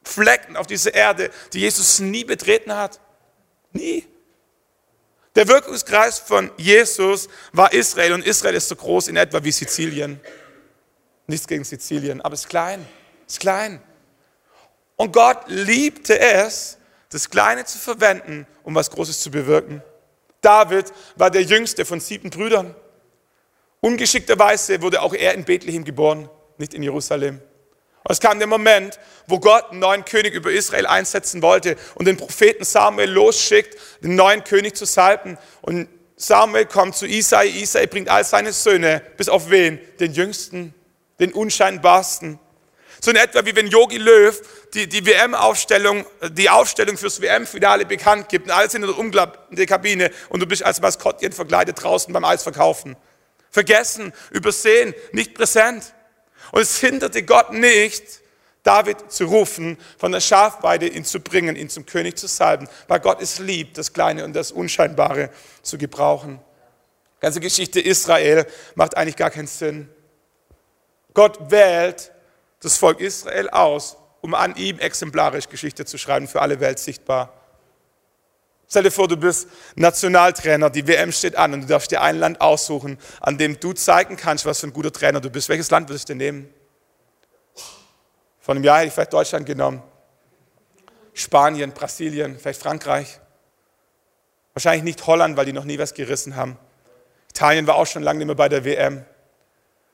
[0.02, 3.00] Flecken auf dieser Erde, die Jesus nie betreten hat.
[3.72, 4.06] Nie.
[5.34, 10.20] Der Wirkungskreis von Jesus war Israel und Israel ist so groß in etwa wie Sizilien.
[11.26, 12.86] Nichts gegen Sizilien, aber es ist klein,
[13.26, 13.80] es ist klein.
[14.96, 16.78] Und Gott liebte es,
[17.08, 19.82] das Kleine zu verwenden, um was Großes zu bewirken.
[20.40, 22.74] David war der jüngste von sieben Brüdern.
[23.80, 26.28] Ungeschickterweise wurde auch er in Bethlehem geboren,
[26.58, 27.40] nicht in Jerusalem.
[28.08, 32.16] Es kam der Moment, wo Gott einen neuen König über Israel einsetzen wollte und den
[32.16, 35.38] Propheten Samuel losschickt, den neuen König zu salben.
[35.60, 39.78] Und Samuel kommt zu Isai, Isai bringt all seine Söhne, bis auf wen?
[40.00, 40.74] Den jüngsten,
[41.20, 42.40] den unscheinbarsten.
[43.00, 44.40] So in etwa wie wenn Yogi Löw
[44.74, 49.66] die, die WM-Aufstellung, die Aufstellung fürs WM-Finale bekannt gibt und alle sind in der umklappenden
[49.66, 52.96] Kabine und du bist als Maskottchen verkleidet draußen beim Eisverkaufen.
[53.50, 55.92] Vergessen, übersehen, nicht präsent.
[56.52, 58.22] Und es hinderte Gott nicht,
[58.62, 63.00] David zu rufen, von der Schafweide ihn zu bringen, ihn zum König zu salben, weil
[63.00, 65.30] Gott es liebt, das Kleine und das Unscheinbare
[65.62, 66.40] zu gebrauchen.
[67.16, 69.88] Die ganze Geschichte Israel macht eigentlich gar keinen Sinn.
[71.12, 72.12] Gott wählt
[72.60, 77.34] das Volk Israel aus, um an ihm exemplarisch Geschichte zu schreiben, für alle Welt sichtbar.
[78.70, 82.18] Stell dir vor, du bist Nationaltrainer, die WM steht an und du darfst dir ein
[82.18, 85.50] Land aussuchen, an dem du zeigen kannst, was für ein guter Trainer du bist.
[85.50, 86.48] Welches Land würdest du nehmen?
[88.40, 89.82] Vor einem Jahr hätte ich vielleicht Deutschland genommen.
[91.12, 93.20] Spanien, Brasilien, vielleicht Frankreich.
[94.54, 96.56] Wahrscheinlich nicht Holland, weil die noch nie was gerissen haben.
[97.28, 99.04] Italien war auch schon lange nicht mehr bei der WM.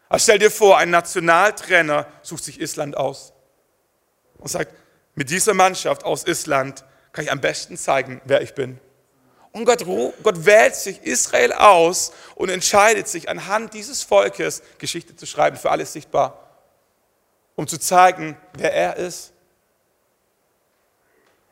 [0.08, 3.32] Aber stell dir vor, ein Nationaltrainer sucht sich Island aus
[4.38, 4.74] und sagt,
[5.14, 8.78] mit dieser Mannschaft aus Island kann ich am besten zeigen, wer ich bin.
[9.52, 9.84] Und Gott,
[10.22, 15.70] Gott wählt sich Israel aus und entscheidet sich anhand dieses Volkes Geschichte zu schreiben, für
[15.70, 16.50] alles sichtbar,
[17.56, 19.32] um zu zeigen, wer er ist.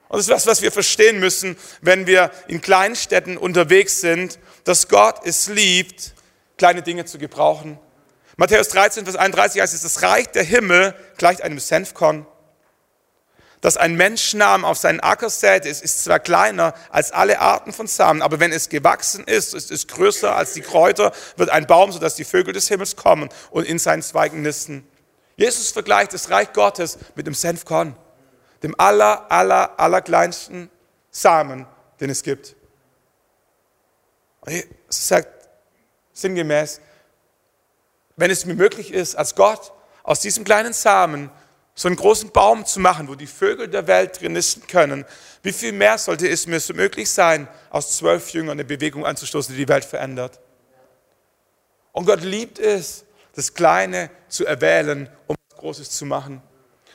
[0.08, 4.38] Und das ist was, was wir verstehen müssen, wenn wir in kleinen Städten unterwegs sind,
[4.62, 6.14] dass Gott es liebt,
[6.56, 7.78] kleine Dinge zu gebrauchen
[8.38, 12.26] Matthäus 13, Vers 31 heißt es, das Reich der Himmel gleicht einem Senfkorn,
[13.60, 15.68] das ein Mensch nahm auf seinen Acker säte.
[15.68, 19.70] Es ist zwar kleiner als alle Arten von Samen, aber wenn es gewachsen ist, ist
[19.70, 23.64] es größer als die Kräuter, wird ein Baum, sodass die Vögel des Himmels kommen und
[23.64, 24.86] in seinen Zweigen nisten.
[25.36, 27.96] Jesus vergleicht das Reich Gottes mit dem Senfkorn,
[28.62, 30.70] dem aller, aller, aller kleinsten
[31.10, 31.66] Samen,
[32.00, 32.56] den es gibt.
[34.46, 35.48] Es sagt
[36.12, 36.80] sinngemäß,
[38.16, 41.30] wenn es mir möglich ist, als Gott aus diesem kleinen Samen
[41.78, 45.04] so einen großen Baum zu machen, wo die Vögel der Welt drin nisten können,
[45.42, 49.54] wie viel mehr sollte es mir so möglich sein, aus zwölf Jüngern eine Bewegung anzustoßen,
[49.54, 50.40] die die Welt verändert?
[51.92, 56.42] Und Gott liebt es, das Kleine zu erwählen, um was Großes zu machen.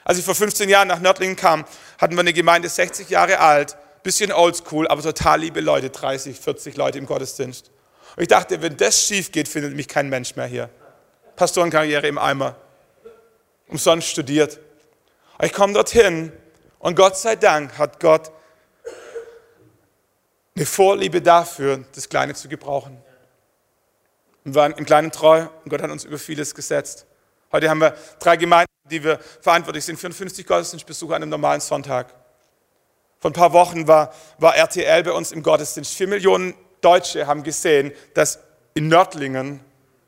[0.04, 1.64] Als ich vor 15 Jahren nach Nördlingen kam,
[2.00, 6.76] hatten wir eine Gemeinde 60 Jahre alt, bisschen oldschool, aber total liebe Leute, 30, 40
[6.76, 7.70] Leute im Gottesdienst.
[8.16, 10.70] Und ich dachte, wenn das schief geht, findet mich kein Mensch mehr hier.
[11.36, 12.56] Pastorenkarriere im Eimer.
[13.68, 14.60] Umsonst studiert.
[15.44, 16.32] Ich komme dorthin
[16.78, 18.32] und Gott sei Dank hat Gott
[20.56, 23.02] eine Vorliebe dafür, das Kleine zu gebrauchen.
[24.44, 27.08] Wir waren im Kleinen treu und Gott hat uns über vieles gesetzt.
[27.52, 31.62] Heute haben wir drei Gemeinden, die wir verantwortlich sind für 50 Gottesdienstbesuche an einem normalen
[31.62, 32.14] Sonntag.
[33.18, 35.96] Vor ein paar Wochen war, war RTL bei uns im Gottesdienst.
[35.96, 38.38] Vier Millionen Deutsche haben gesehen, dass
[38.76, 39.60] in Nördlingen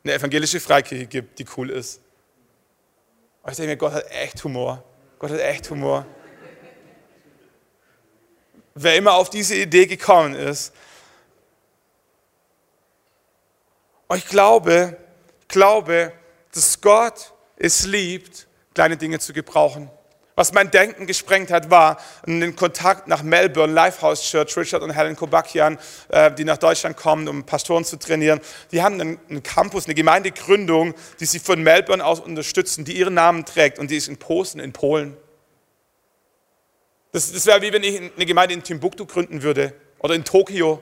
[0.04, 2.02] eine evangelische Freikirche gibt, die cool ist.
[3.42, 4.84] Aber ich denke mir, Gott hat echt Humor.
[5.24, 6.06] Gott hat echt Humor.
[8.76, 10.74] Wer immer auf diese Idee gekommen ist.
[14.10, 14.98] Und ich glaube,
[15.48, 16.12] glaube,
[16.54, 19.90] dass Gott es liebt, kleine Dinge zu gebrauchen.
[20.36, 25.16] Was mein Denken gesprengt hat, war ein Kontakt nach Melbourne, Lifehouse Church, Richard und Helen
[25.16, 25.78] Kobakian,
[26.10, 28.40] äh, die nach Deutschland kommen, um Pastoren zu trainieren.
[28.72, 33.46] Die haben einen Campus, eine Gemeindegründung, die sie von Melbourne aus unterstützen, die ihren Namen
[33.46, 35.16] trägt und die ist in Posen, in Polen.
[37.12, 40.82] Das, das wäre wie wenn ich eine Gemeinde in Timbuktu gründen würde oder in Tokio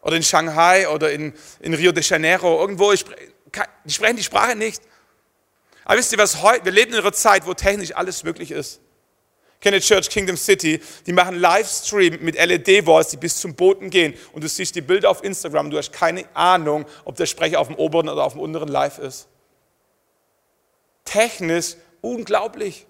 [0.00, 2.58] oder in Shanghai oder in, in Rio de Janeiro.
[2.58, 3.04] Irgendwo, ich,
[3.84, 4.80] die sprechen die Sprache nicht.
[5.86, 8.80] Aber wisst ihr was, heute, wir leben in einer Zeit, wo technisch alles möglich ist.
[9.60, 14.14] Kenne Church Kingdom City, die machen Livestream mit LED-Walls, die bis zum Boden gehen.
[14.32, 17.68] Und du siehst die Bilder auf Instagram, du hast keine Ahnung, ob der Sprecher auf
[17.68, 19.28] dem oberen oder auf dem unteren Live ist.
[21.04, 22.84] Technisch unglaublich.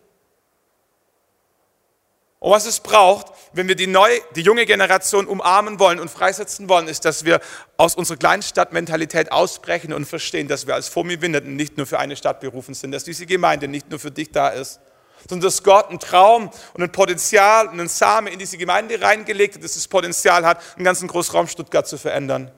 [2.38, 6.68] Und was es braucht, wenn wir die, neue, die junge Generation umarmen wollen und freisetzen
[6.68, 7.40] wollen, ist, dass wir
[7.79, 12.40] aus unserer Kleinstadtmentalität ausbrechen und verstehen, dass wir als Vormiewenderten nicht nur für eine Stadt
[12.40, 14.81] berufen sind, dass diese Gemeinde nicht nur für dich da ist,
[15.29, 19.57] sondern dass Gott einen Traum und ein Potenzial und einen Samen in diese Gemeinde reingelegt
[19.57, 22.51] hat, dass das Potenzial hat, einen ganzen Großraum Stuttgart zu verändern.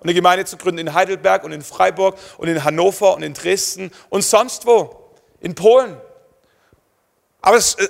[0.00, 3.34] Und eine Gemeinde zu gründen in Heidelberg und in Freiburg und in Hannover und in
[3.34, 5.96] Dresden und sonst wo, in Polen.
[7.40, 7.88] Aber es, äh,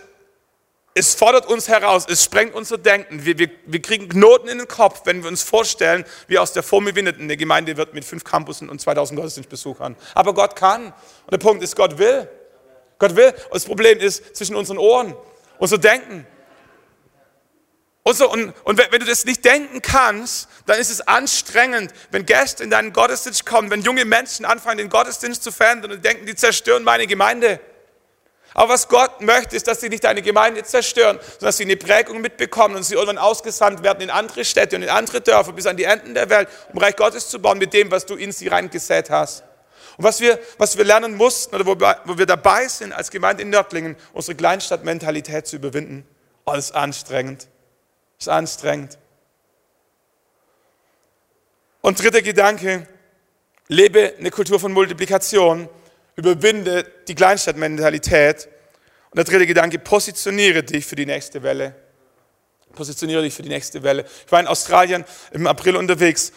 [0.98, 3.24] es fordert uns heraus, es sprengt unser Denken.
[3.24, 6.64] Wir, wir, wir kriegen Knoten in den Kopf, wenn wir uns vorstellen, wie aus der
[6.64, 9.94] Vormewindeten eine Gemeinde wird mit fünf Campussen und 2000 Gottesdienstbesuchern.
[10.14, 10.86] Aber Gott kann.
[10.86, 12.28] Und der Punkt ist, Gott will.
[12.98, 13.28] Gott will.
[13.28, 15.14] Und das Problem ist zwischen unseren Ohren,
[15.58, 16.26] unser Denken.
[18.02, 22.26] Und, so, und, und wenn du das nicht denken kannst, dann ist es anstrengend, wenn
[22.26, 26.26] Gäste in deinen Gottesdienst kommen, wenn junge Menschen anfangen, den Gottesdienst zu verändern und denken,
[26.26, 27.60] die zerstören meine Gemeinde.
[28.58, 31.76] Aber was Gott möchte, ist, dass sie nicht deine Gemeinde zerstören, sondern dass sie eine
[31.76, 35.64] Prägung mitbekommen und sie irgendwann ausgesandt werden in andere Städte und in andere Dörfer bis
[35.66, 38.32] an die Enden der Welt, um Reich Gottes zu bauen mit dem, was du in
[38.32, 39.44] sie reingesät hast.
[39.96, 43.12] Und was wir, was wir lernen mussten oder wo wir, wo wir dabei sind als
[43.12, 46.04] Gemeinde in Nördlingen, unsere Kleinstadtmentalität zu überwinden,
[46.44, 47.42] oh, das ist anstrengend.
[48.16, 48.98] Das ist anstrengend.
[51.80, 52.88] Und dritter Gedanke,
[53.68, 55.68] lebe eine Kultur von Multiplikation
[56.18, 58.48] überwinde die Kleinstadtmentalität.
[59.10, 61.74] Und der dritte Gedanke, positioniere dich für die nächste Welle.
[62.74, 64.04] Positioniere dich für die nächste Welle.
[64.26, 66.32] Ich war in Australien im April unterwegs,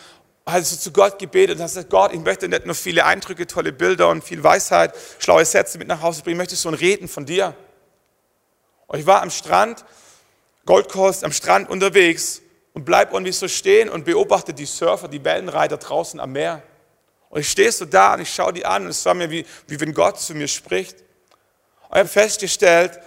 [0.46, 3.48] habe so zu Gott gebetet und habe gesagt, Gott, ich möchte nicht nur viele Eindrücke,
[3.48, 6.76] tolle Bilder und viel Weisheit, schlaue Sätze mit nach Hause bringen, ich möchte so ein
[6.76, 7.56] Reden von dir.
[8.88, 9.84] Und ich war am Strand,
[10.66, 12.42] Gold Coast, am Strand unterwegs
[12.74, 16.62] und bleib irgendwie so stehen und beobachte die Surfer, die Wellenreiter draußen am Meer.
[17.32, 19.46] Und ich stehe so da und ich schaue die an und es war mir wie,
[19.68, 21.00] wie wenn Gott zu mir spricht.
[21.90, 23.00] Und ich habe festgestellt,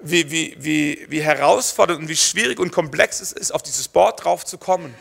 [0.00, 4.24] wie, wie, wie, wie herausfordernd und wie schwierig und komplex es ist, auf dieses Board
[4.24, 4.92] drauf zu kommen.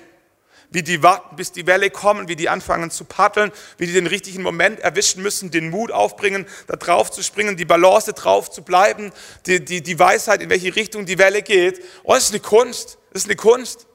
[0.69, 4.05] Wie die warten, bis die Welle kommen, wie die anfangen zu paddeln, wie die den
[4.05, 8.62] richtigen Moment erwischen müssen, den Mut aufbringen, da drauf zu springen, die Balance drauf zu
[8.62, 9.12] bleiben,
[9.47, 11.84] die, die, die Weisheit, in welche Richtung die Welle geht.
[12.03, 12.99] Oh, das ist eine Kunst.
[13.12, 13.88] Das ist eine Kunst.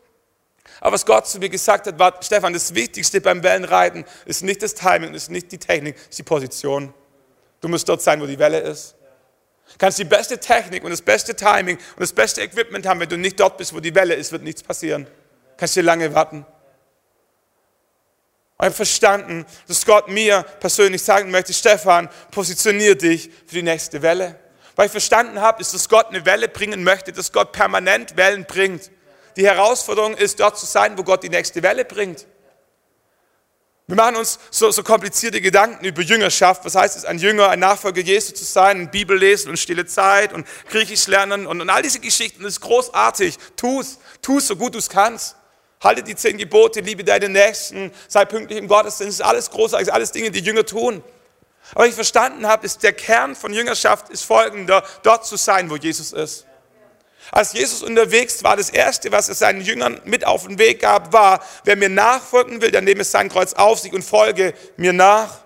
[0.81, 4.63] Aber was Gott zu mir gesagt hat, war, Stefan, das Wichtigste beim Wellenreiten ist nicht
[4.63, 6.93] das Timing, ist nicht die Technik, ist die Position.
[7.61, 8.95] Du musst dort sein, wo die Welle ist.
[9.73, 13.09] Du kannst die beste Technik und das beste Timing und das beste Equipment haben, wenn
[13.09, 15.05] du nicht dort bist, wo die Welle ist, wird nichts passieren.
[15.05, 15.11] Du
[15.57, 16.45] kannst dir lange warten.
[18.59, 24.01] Ich habe verstanden, dass Gott mir persönlich sagen möchte, Stefan, positionier dich für die nächste
[24.01, 24.39] Welle.
[24.77, 28.45] Weil ich verstanden habe, ist, dass Gott eine Welle bringen möchte, dass Gott permanent Wellen
[28.45, 28.91] bringt.
[29.37, 32.27] Die Herausforderung ist, dort zu sein, wo Gott die nächste Welle bringt.
[33.87, 36.65] Wir machen uns so, so komplizierte Gedanken über Jüngerschaft.
[36.65, 40.33] Was heißt es, ein Jünger, ein Nachfolger Jesu zu sein, Bibel lesen und stille Zeit
[40.33, 42.43] und Griechisch lernen und, und all diese Geschichten.
[42.43, 43.37] Das ist großartig.
[43.57, 45.37] Tu's, tu's so gut du es kannst.
[45.83, 49.21] Halte die zehn Gebote, liebe deine Nächsten, sei pünktlich im Gottesdienst.
[49.21, 51.05] Das ist alles großartig, alles Dinge, die Jünger tun.
[51.73, 55.69] Aber was ich verstanden habe, ist der Kern von Jüngerschaft ist folgender, dort zu sein,
[55.69, 56.47] wo Jesus ist.
[57.31, 61.13] Als Jesus unterwegs war, das Erste, was er seinen Jüngern mit auf den Weg gab,
[61.13, 65.45] war, wer mir nachfolgen will, dann nehme sein Kreuz auf sich und folge mir nach.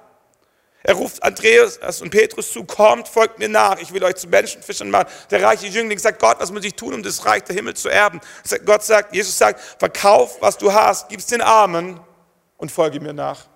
[0.82, 4.90] Er ruft Andreas und Petrus zu, kommt, folgt mir nach, ich will euch zu Menschenfischern
[4.90, 5.08] machen.
[5.30, 7.88] Der reiche Jüngling sagt, Gott, was muss ich tun, um das Reich der Himmel zu
[7.88, 8.20] erben?
[8.64, 12.00] Gott sagt, Jesus sagt, verkauf, was du hast, gib es den Armen
[12.56, 13.46] und folge mir nach.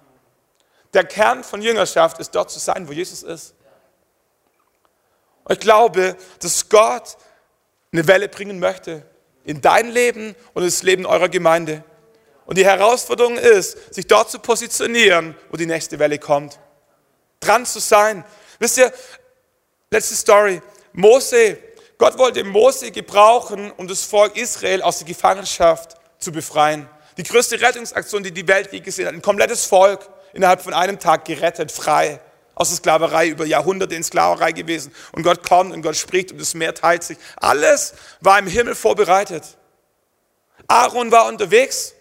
[0.92, 3.54] Der Kern von Jüngerschaft ist dort zu sein, wo Jesus ist.
[5.44, 7.16] Und ich glaube, dass Gott
[7.92, 9.02] eine Welle bringen möchte
[9.44, 11.84] in dein Leben und das Leben eurer Gemeinde.
[12.46, 16.58] Und die Herausforderung ist, sich dort zu positionieren, wo die nächste Welle kommt.
[17.40, 18.24] Dran zu sein.
[18.58, 18.92] Wisst ihr,
[19.90, 20.62] letzte Story.
[20.92, 21.58] Mose,
[21.98, 26.88] Gott wollte Mose gebrauchen, um das Volk Israel aus der Gefangenschaft zu befreien.
[27.16, 29.14] Die größte Rettungsaktion, die die Welt je gesehen hat.
[29.14, 32.20] Ein komplettes Volk innerhalb von einem Tag gerettet, frei
[32.54, 34.94] aus der Sklaverei, über Jahrhunderte in Sklaverei gewesen.
[35.12, 37.18] Und Gott kommt und Gott spricht und das Meer teilt sich.
[37.36, 39.44] Alles war im Himmel vorbereitet.
[40.68, 41.94] Aaron war unterwegs.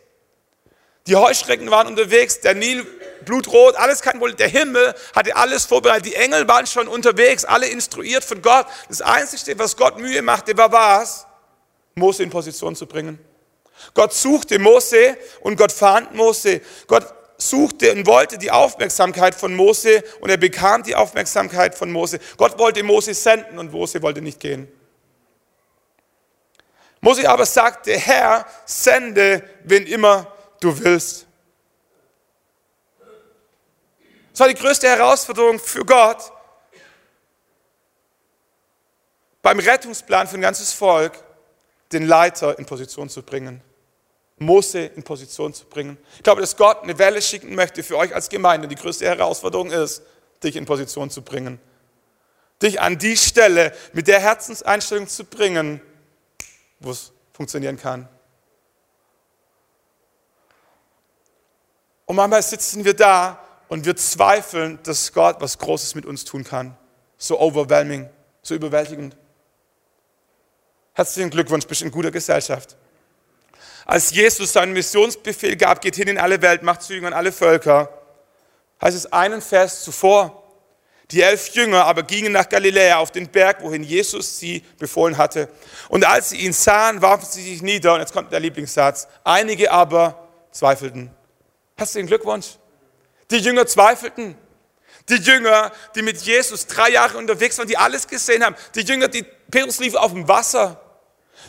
[1.08, 2.42] Die Heuschrecken waren unterwegs.
[2.42, 2.86] Der Nil
[3.26, 4.38] blutrot, alles kein Problem.
[4.38, 6.06] Der Himmel hatte alles vorbereitet.
[6.06, 8.68] Die Engel waren schon unterwegs, alle instruiert von Gott.
[8.90, 11.26] Das Einzige, was Gott Mühe machte, war was?
[11.96, 13.20] Mose in Position zu bringen.
[13.94, 16.62] Gott suchte Mose und Gott fand Mose.
[16.88, 17.06] Gott
[17.42, 22.20] suchte und wollte die Aufmerksamkeit von Mose und er bekam die Aufmerksamkeit von Mose.
[22.38, 24.72] Gott wollte Mose senden und Mose wollte nicht gehen.
[27.00, 31.26] Mose aber sagte, Herr, sende, wen immer du willst.
[34.32, 36.32] Das war die größte Herausforderung für Gott
[39.42, 41.14] beim Rettungsplan für ein ganzes Volk,
[41.92, 43.62] den Leiter in Position zu bringen.
[44.42, 45.98] Mose in Position zu bringen.
[46.18, 48.68] Ich glaube, dass Gott eine Welle schicken möchte für euch als Gemeinde.
[48.68, 50.02] Die größte Herausforderung ist,
[50.44, 51.60] dich in Position zu bringen.
[52.62, 55.80] Dich an die Stelle mit der Herzenseinstellung zu bringen,
[56.80, 58.10] wo es funktionieren kann.
[62.06, 66.44] Und manchmal sitzen wir da und wir zweifeln, dass Gott was Großes mit uns tun
[66.44, 66.76] kann.
[67.18, 68.10] So overwhelming,
[68.42, 69.16] so überwältigend.
[70.94, 72.76] Herzlichen Glückwunsch, bist in guter Gesellschaft.
[73.92, 77.90] Als Jesus seinen Missionsbefehl gab, geht hin in alle Welt, macht zu Jüngern alle Völker,
[78.82, 80.44] heißt es einen Vers zuvor,
[81.12, 85.50] die elf Jünger aber gingen nach Galiläa auf den Berg, wohin Jesus sie befohlen hatte.
[85.90, 87.96] Und als sie ihn sahen, warfen sie sich nieder.
[87.96, 89.10] Und jetzt kommt der Lieblingssatz.
[89.26, 91.12] Einige aber zweifelten.
[91.76, 92.52] Herzlichen Glückwunsch.
[93.30, 94.38] Die Jünger zweifelten.
[95.10, 98.56] Die Jünger, die mit Jesus drei Jahre unterwegs waren, die alles gesehen haben.
[98.74, 100.80] Die Jünger, die Petrus lief auf dem Wasser.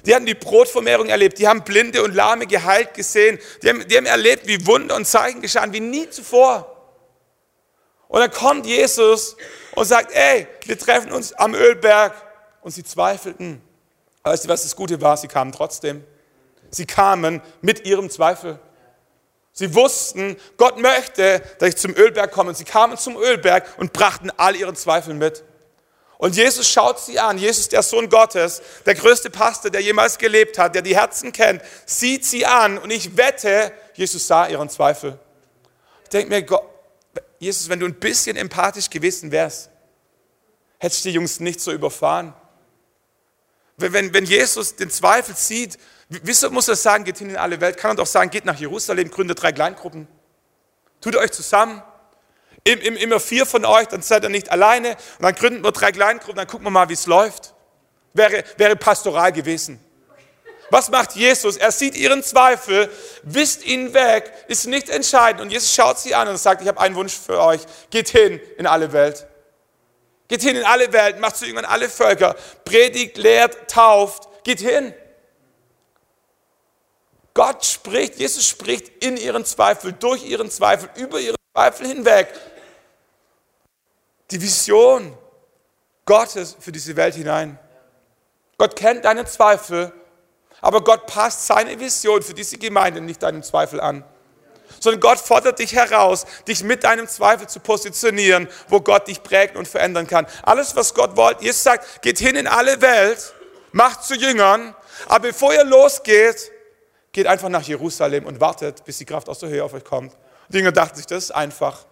[0.05, 3.97] Die hatten die Brotvermehrung erlebt, die haben Blinde und Lahme geheilt gesehen, die haben, die
[3.97, 6.69] haben erlebt, wie Wunder und Zeichen geschahen, wie nie zuvor.
[8.09, 9.37] Und dann kommt Jesus
[9.75, 12.13] und sagt, ey, wir treffen uns am Ölberg.
[12.61, 13.61] Und sie zweifelten.
[14.23, 15.17] Weißt du, was das Gute war?
[15.17, 16.05] Sie kamen trotzdem.
[16.71, 18.59] Sie kamen mit ihrem Zweifel.
[19.53, 22.55] Sie wussten, Gott möchte, dass ich zum Ölberg komme.
[22.55, 25.43] sie kamen zum Ölberg und brachten all ihren Zweifel mit.
[26.23, 27.37] Und Jesus schaut sie an.
[27.37, 31.61] Jesus, der Sohn Gottes, der größte Pastor, der jemals gelebt hat, der die Herzen kennt,
[31.85, 32.79] sieht sie an.
[32.79, 35.19] Und ich wette, Jesus sah ihren Zweifel.
[36.05, 36.63] Ich denke mir, Gott,
[37.41, 39.69] Jesus, wenn du ein bisschen empathisch gewesen wärst,
[40.79, 42.35] hättest du die Jungs nicht so überfahren.
[43.77, 45.77] Wenn, wenn Jesus den Zweifel sieht,
[46.09, 47.79] wieso muss er sagen, geht hin in alle Welt?
[47.79, 50.07] Kann er doch sagen, geht nach Jerusalem, gründet drei Kleingruppen.
[51.01, 51.83] Tut euch zusammen.
[52.65, 54.91] Immer vier von euch, dann seid ihr nicht alleine.
[54.91, 57.55] Und dann gründen wir drei Kleingruppen, dann gucken wir mal, wie es läuft.
[58.15, 59.81] Wäre, wäre pastoral gewesen.
[60.71, 61.57] Was macht Jesus?
[61.57, 62.89] Er sieht ihren Zweifel,
[63.25, 65.43] wisst ihn weg, ist nicht entscheidend.
[65.43, 67.61] Und Jesus schaut sie an und sagt, ich habe einen Wunsch für euch.
[67.91, 69.27] Geht hin in alle Welt.
[70.29, 72.35] Geht hin in alle Welt, macht zu Jüngern alle Völker,
[72.65, 74.29] predigt, lehrt, tauft.
[74.45, 74.95] Geht hin.
[77.35, 82.29] Gott spricht, Jesus spricht in ihren Zweifel, durch ihren Zweifel, über ihren Zweifel hinweg
[84.33, 85.17] die Vision
[86.05, 87.59] Gottes für diese Welt hinein.
[88.59, 89.93] Gott kennt deine Zweifel,
[90.61, 94.05] aber Gott passt seine Vision für diese Gemeinde nicht deinem Zweifel an.
[94.81, 99.57] Sondern Gott fordert dich heraus, dich mit deinem Zweifel zu positionieren, wo Gott dich prägen
[99.57, 100.27] und verändern kann.
[100.43, 103.35] Alles, was Gott wollte, Jesus sagt, geht hin in alle Welt,
[103.73, 104.75] macht zu Jüngern,
[105.07, 106.51] aber bevor ihr losgeht,
[107.13, 110.17] geht einfach nach Jerusalem und wartet, bis die Kraft aus der Höhe auf euch kommt.
[110.49, 111.85] Die Jünger dachten sich, das ist einfach.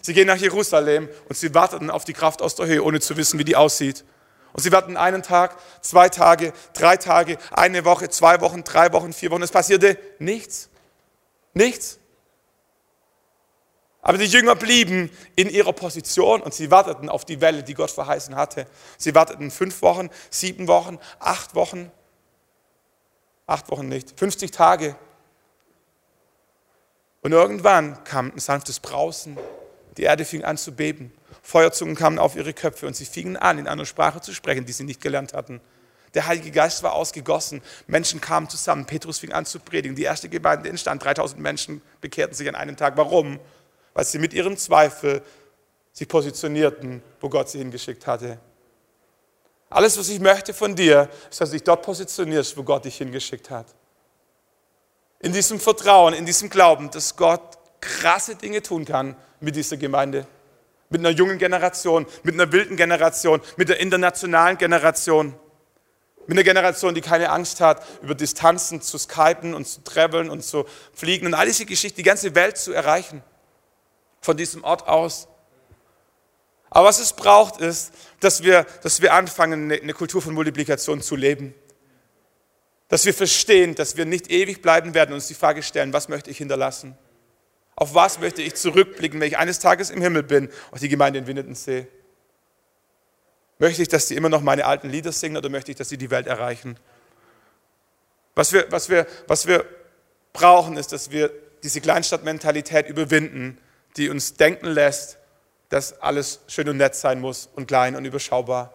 [0.00, 3.16] Sie gehen nach Jerusalem und sie warteten auf die Kraft aus der Höhe, ohne zu
[3.16, 4.04] wissen, wie die aussieht.
[4.52, 9.12] Und sie warten einen Tag, zwei Tage, drei Tage, eine Woche, zwei Wochen, drei Wochen,
[9.12, 9.42] vier Wochen.
[9.42, 10.68] Es passierte nichts.
[11.54, 11.98] Nichts.
[14.00, 17.90] Aber die Jünger blieben in ihrer Position und sie warteten auf die Welle, die Gott
[17.90, 18.66] verheißen hatte.
[18.96, 21.90] Sie warteten fünf Wochen, sieben Wochen, acht Wochen.
[23.46, 24.96] Acht Wochen nicht, 50 Tage.
[27.22, 29.36] Und irgendwann kam ein sanftes Brausen.
[29.98, 31.12] Die Erde fing an zu beben.
[31.42, 34.72] Feuerzungen kamen auf ihre Köpfe und sie fingen an, in einer Sprache zu sprechen, die
[34.72, 35.60] sie nicht gelernt hatten.
[36.14, 37.60] Der Heilige Geist war ausgegossen.
[37.86, 38.86] Menschen kamen zusammen.
[38.86, 39.96] Petrus fing an zu predigen.
[39.96, 41.04] Die erste Gemeinde entstand.
[41.04, 42.96] 3000 Menschen bekehrten sich an einem Tag.
[42.96, 43.40] Warum?
[43.92, 45.20] Weil sie mit ihrem Zweifel
[45.92, 48.38] sich positionierten, wo Gott sie hingeschickt hatte.
[49.68, 52.96] Alles, was ich möchte von dir, ist, dass du dich dort positionierst, wo Gott dich
[52.96, 53.66] hingeschickt hat.
[55.18, 60.26] In diesem Vertrauen, in diesem Glauben, dass Gott krasse Dinge tun kann mit dieser Gemeinde.
[60.90, 65.34] Mit einer jungen Generation, mit einer wilden Generation, mit der internationalen Generation.
[66.26, 70.42] Mit einer Generation, die keine Angst hat, über Distanzen zu skypen und zu traveln und
[70.42, 73.22] zu fliegen und all diese Geschichten, die ganze Welt zu erreichen.
[74.20, 75.28] Von diesem Ort aus.
[76.70, 81.16] Aber was es braucht, ist, dass wir, dass wir anfangen, eine Kultur von Multiplikation zu
[81.16, 81.54] leben.
[82.88, 86.08] Dass wir verstehen, dass wir nicht ewig bleiben werden und uns die Frage stellen, was
[86.08, 86.96] möchte ich hinterlassen?
[87.80, 91.20] Auf was möchte ich zurückblicken, wenn ich eines Tages im Himmel bin und die Gemeinde
[91.20, 91.86] in Winnenden sehe?
[93.60, 95.96] Möchte ich, dass die immer noch meine alten Lieder singen oder möchte ich, dass sie
[95.96, 96.76] die Welt erreichen?
[98.34, 99.64] Was wir, was wir, was wir
[100.32, 101.30] brauchen, ist, dass wir
[101.62, 103.58] diese Kleinstadtmentalität überwinden,
[103.96, 105.18] die uns denken lässt,
[105.68, 108.74] dass alles schön und nett sein muss und klein und überschaubar.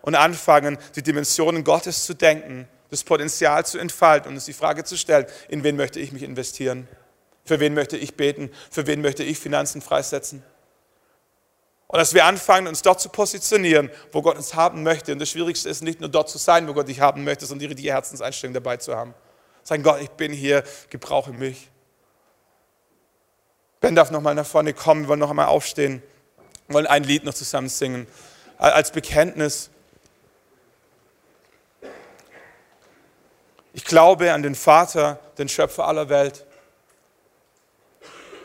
[0.00, 4.84] Und anfangen, die Dimensionen Gottes zu denken, das Potenzial zu entfalten und uns die Frage
[4.84, 6.86] zu stellen, in wen möchte ich mich investieren?
[7.44, 8.50] Für wen möchte ich beten?
[8.70, 10.42] Für wen möchte ich Finanzen freisetzen?
[11.86, 15.12] Und dass wir anfangen, uns dort zu positionieren, wo Gott uns haben möchte.
[15.12, 17.60] Und das Schwierigste ist nicht nur dort zu sein, wo Gott dich haben möchte, sondern
[17.60, 19.14] die richtige Herzenseinstellung dabei zu haben.
[19.62, 21.70] Sagen, Gott, ich bin hier, gebrauche mich.
[23.80, 26.02] Ben darf nochmal nach vorne kommen, wir wollen noch einmal aufstehen,
[26.66, 28.06] wir wollen ein Lied noch zusammen singen.
[28.56, 29.70] Als Bekenntnis.
[33.74, 36.46] Ich glaube an den Vater, den Schöpfer aller Welt.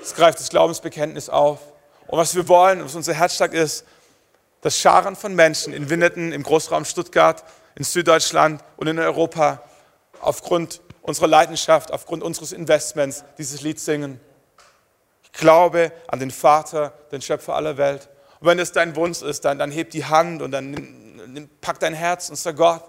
[0.10, 1.60] Es greift das Glaubensbekenntnis auf.
[2.08, 3.86] Und was wir wollen, was unser Herzschlag ist,
[4.62, 7.44] dass Scharen von Menschen in Winneton, im Großraum Stuttgart,
[7.76, 9.62] in Süddeutschland und in Europa
[10.20, 14.20] aufgrund unserer Leidenschaft, aufgrund unseres Investments dieses Lied singen.
[15.26, 18.10] Ich glaube an den Vater, den Schöpfer aller Welt.
[18.40, 21.94] Und wenn das dein Wunsch ist, dann, dann heb die Hand und dann pack dein
[21.94, 22.84] Herz und sag Gott,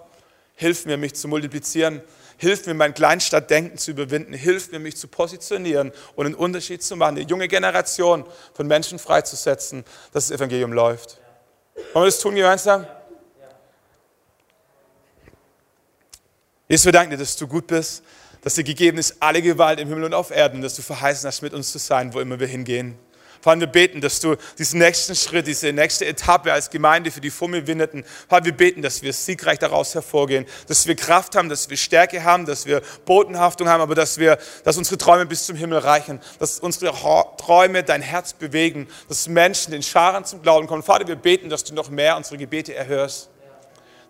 [0.55, 2.01] hilf mir, mich zu multiplizieren.
[2.41, 4.33] Hilf mir, mein Kleinstadtdenken zu überwinden.
[4.33, 8.25] Hilf mir, mich zu positionieren und einen Unterschied zu machen, die junge Generation
[8.55, 11.19] von Menschen freizusetzen, dass das Evangelium läuft.
[11.93, 12.87] Wollen wir das tun gemeinsam?
[16.67, 18.01] Jesus, wir danken dir, dass du gut bist,
[18.41, 21.43] dass dir gegeben ist alle Gewalt im Himmel und auf Erden, dass du verheißen hast,
[21.43, 22.97] mit uns zu sein, wo immer wir hingehen.
[23.41, 27.31] Vater, wir beten, dass du diesen nächsten Schritt, diese nächste Etappe als Gemeinde für die
[27.31, 31.77] Fummel-Winderten, Vater, wir beten, dass wir siegreich daraus hervorgehen, dass wir Kraft haben, dass wir
[31.77, 35.79] Stärke haben, dass wir Botenhaftung haben, aber dass wir, dass unsere Träume bis zum Himmel
[35.79, 36.93] reichen, dass unsere
[37.37, 40.83] Träume dein Herz bewegen, dass Menschen den Scharen zum Glauben kommen.
[40.83, 43.29] Vater, wir beten, dass du noch mehr unsere Gebete erhörst.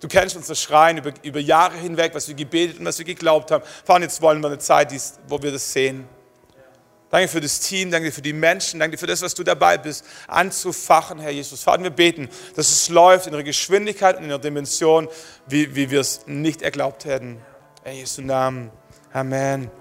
[0.01, 3.51] Du kennst unser Schreien über, über Jahre hinweg, was wir gebetet und was wir geglaubt
[3.51, 3.63] haben.
[3.85, 4.91] Vater, jetzt wollen wir eine Zeit,
[5.27, 6.07] wo wir das sehen.
[7.11, 10.05] Danke für das Team, danke für die Menschen, danke für das, was du dabei bist,
[10.27, 11.61] anzufachen, Herr Jesus.
[11.61, 15.09] Vater, wir beten, dass es läuft in einer Geschwindigkeit und in einer Dimension,
[15.45, 17.41] wie, wie wir es nicht erglaubt hätten.
[17.83, 18.71] In Jesu Namen.
[19.11, 19.80] Amen.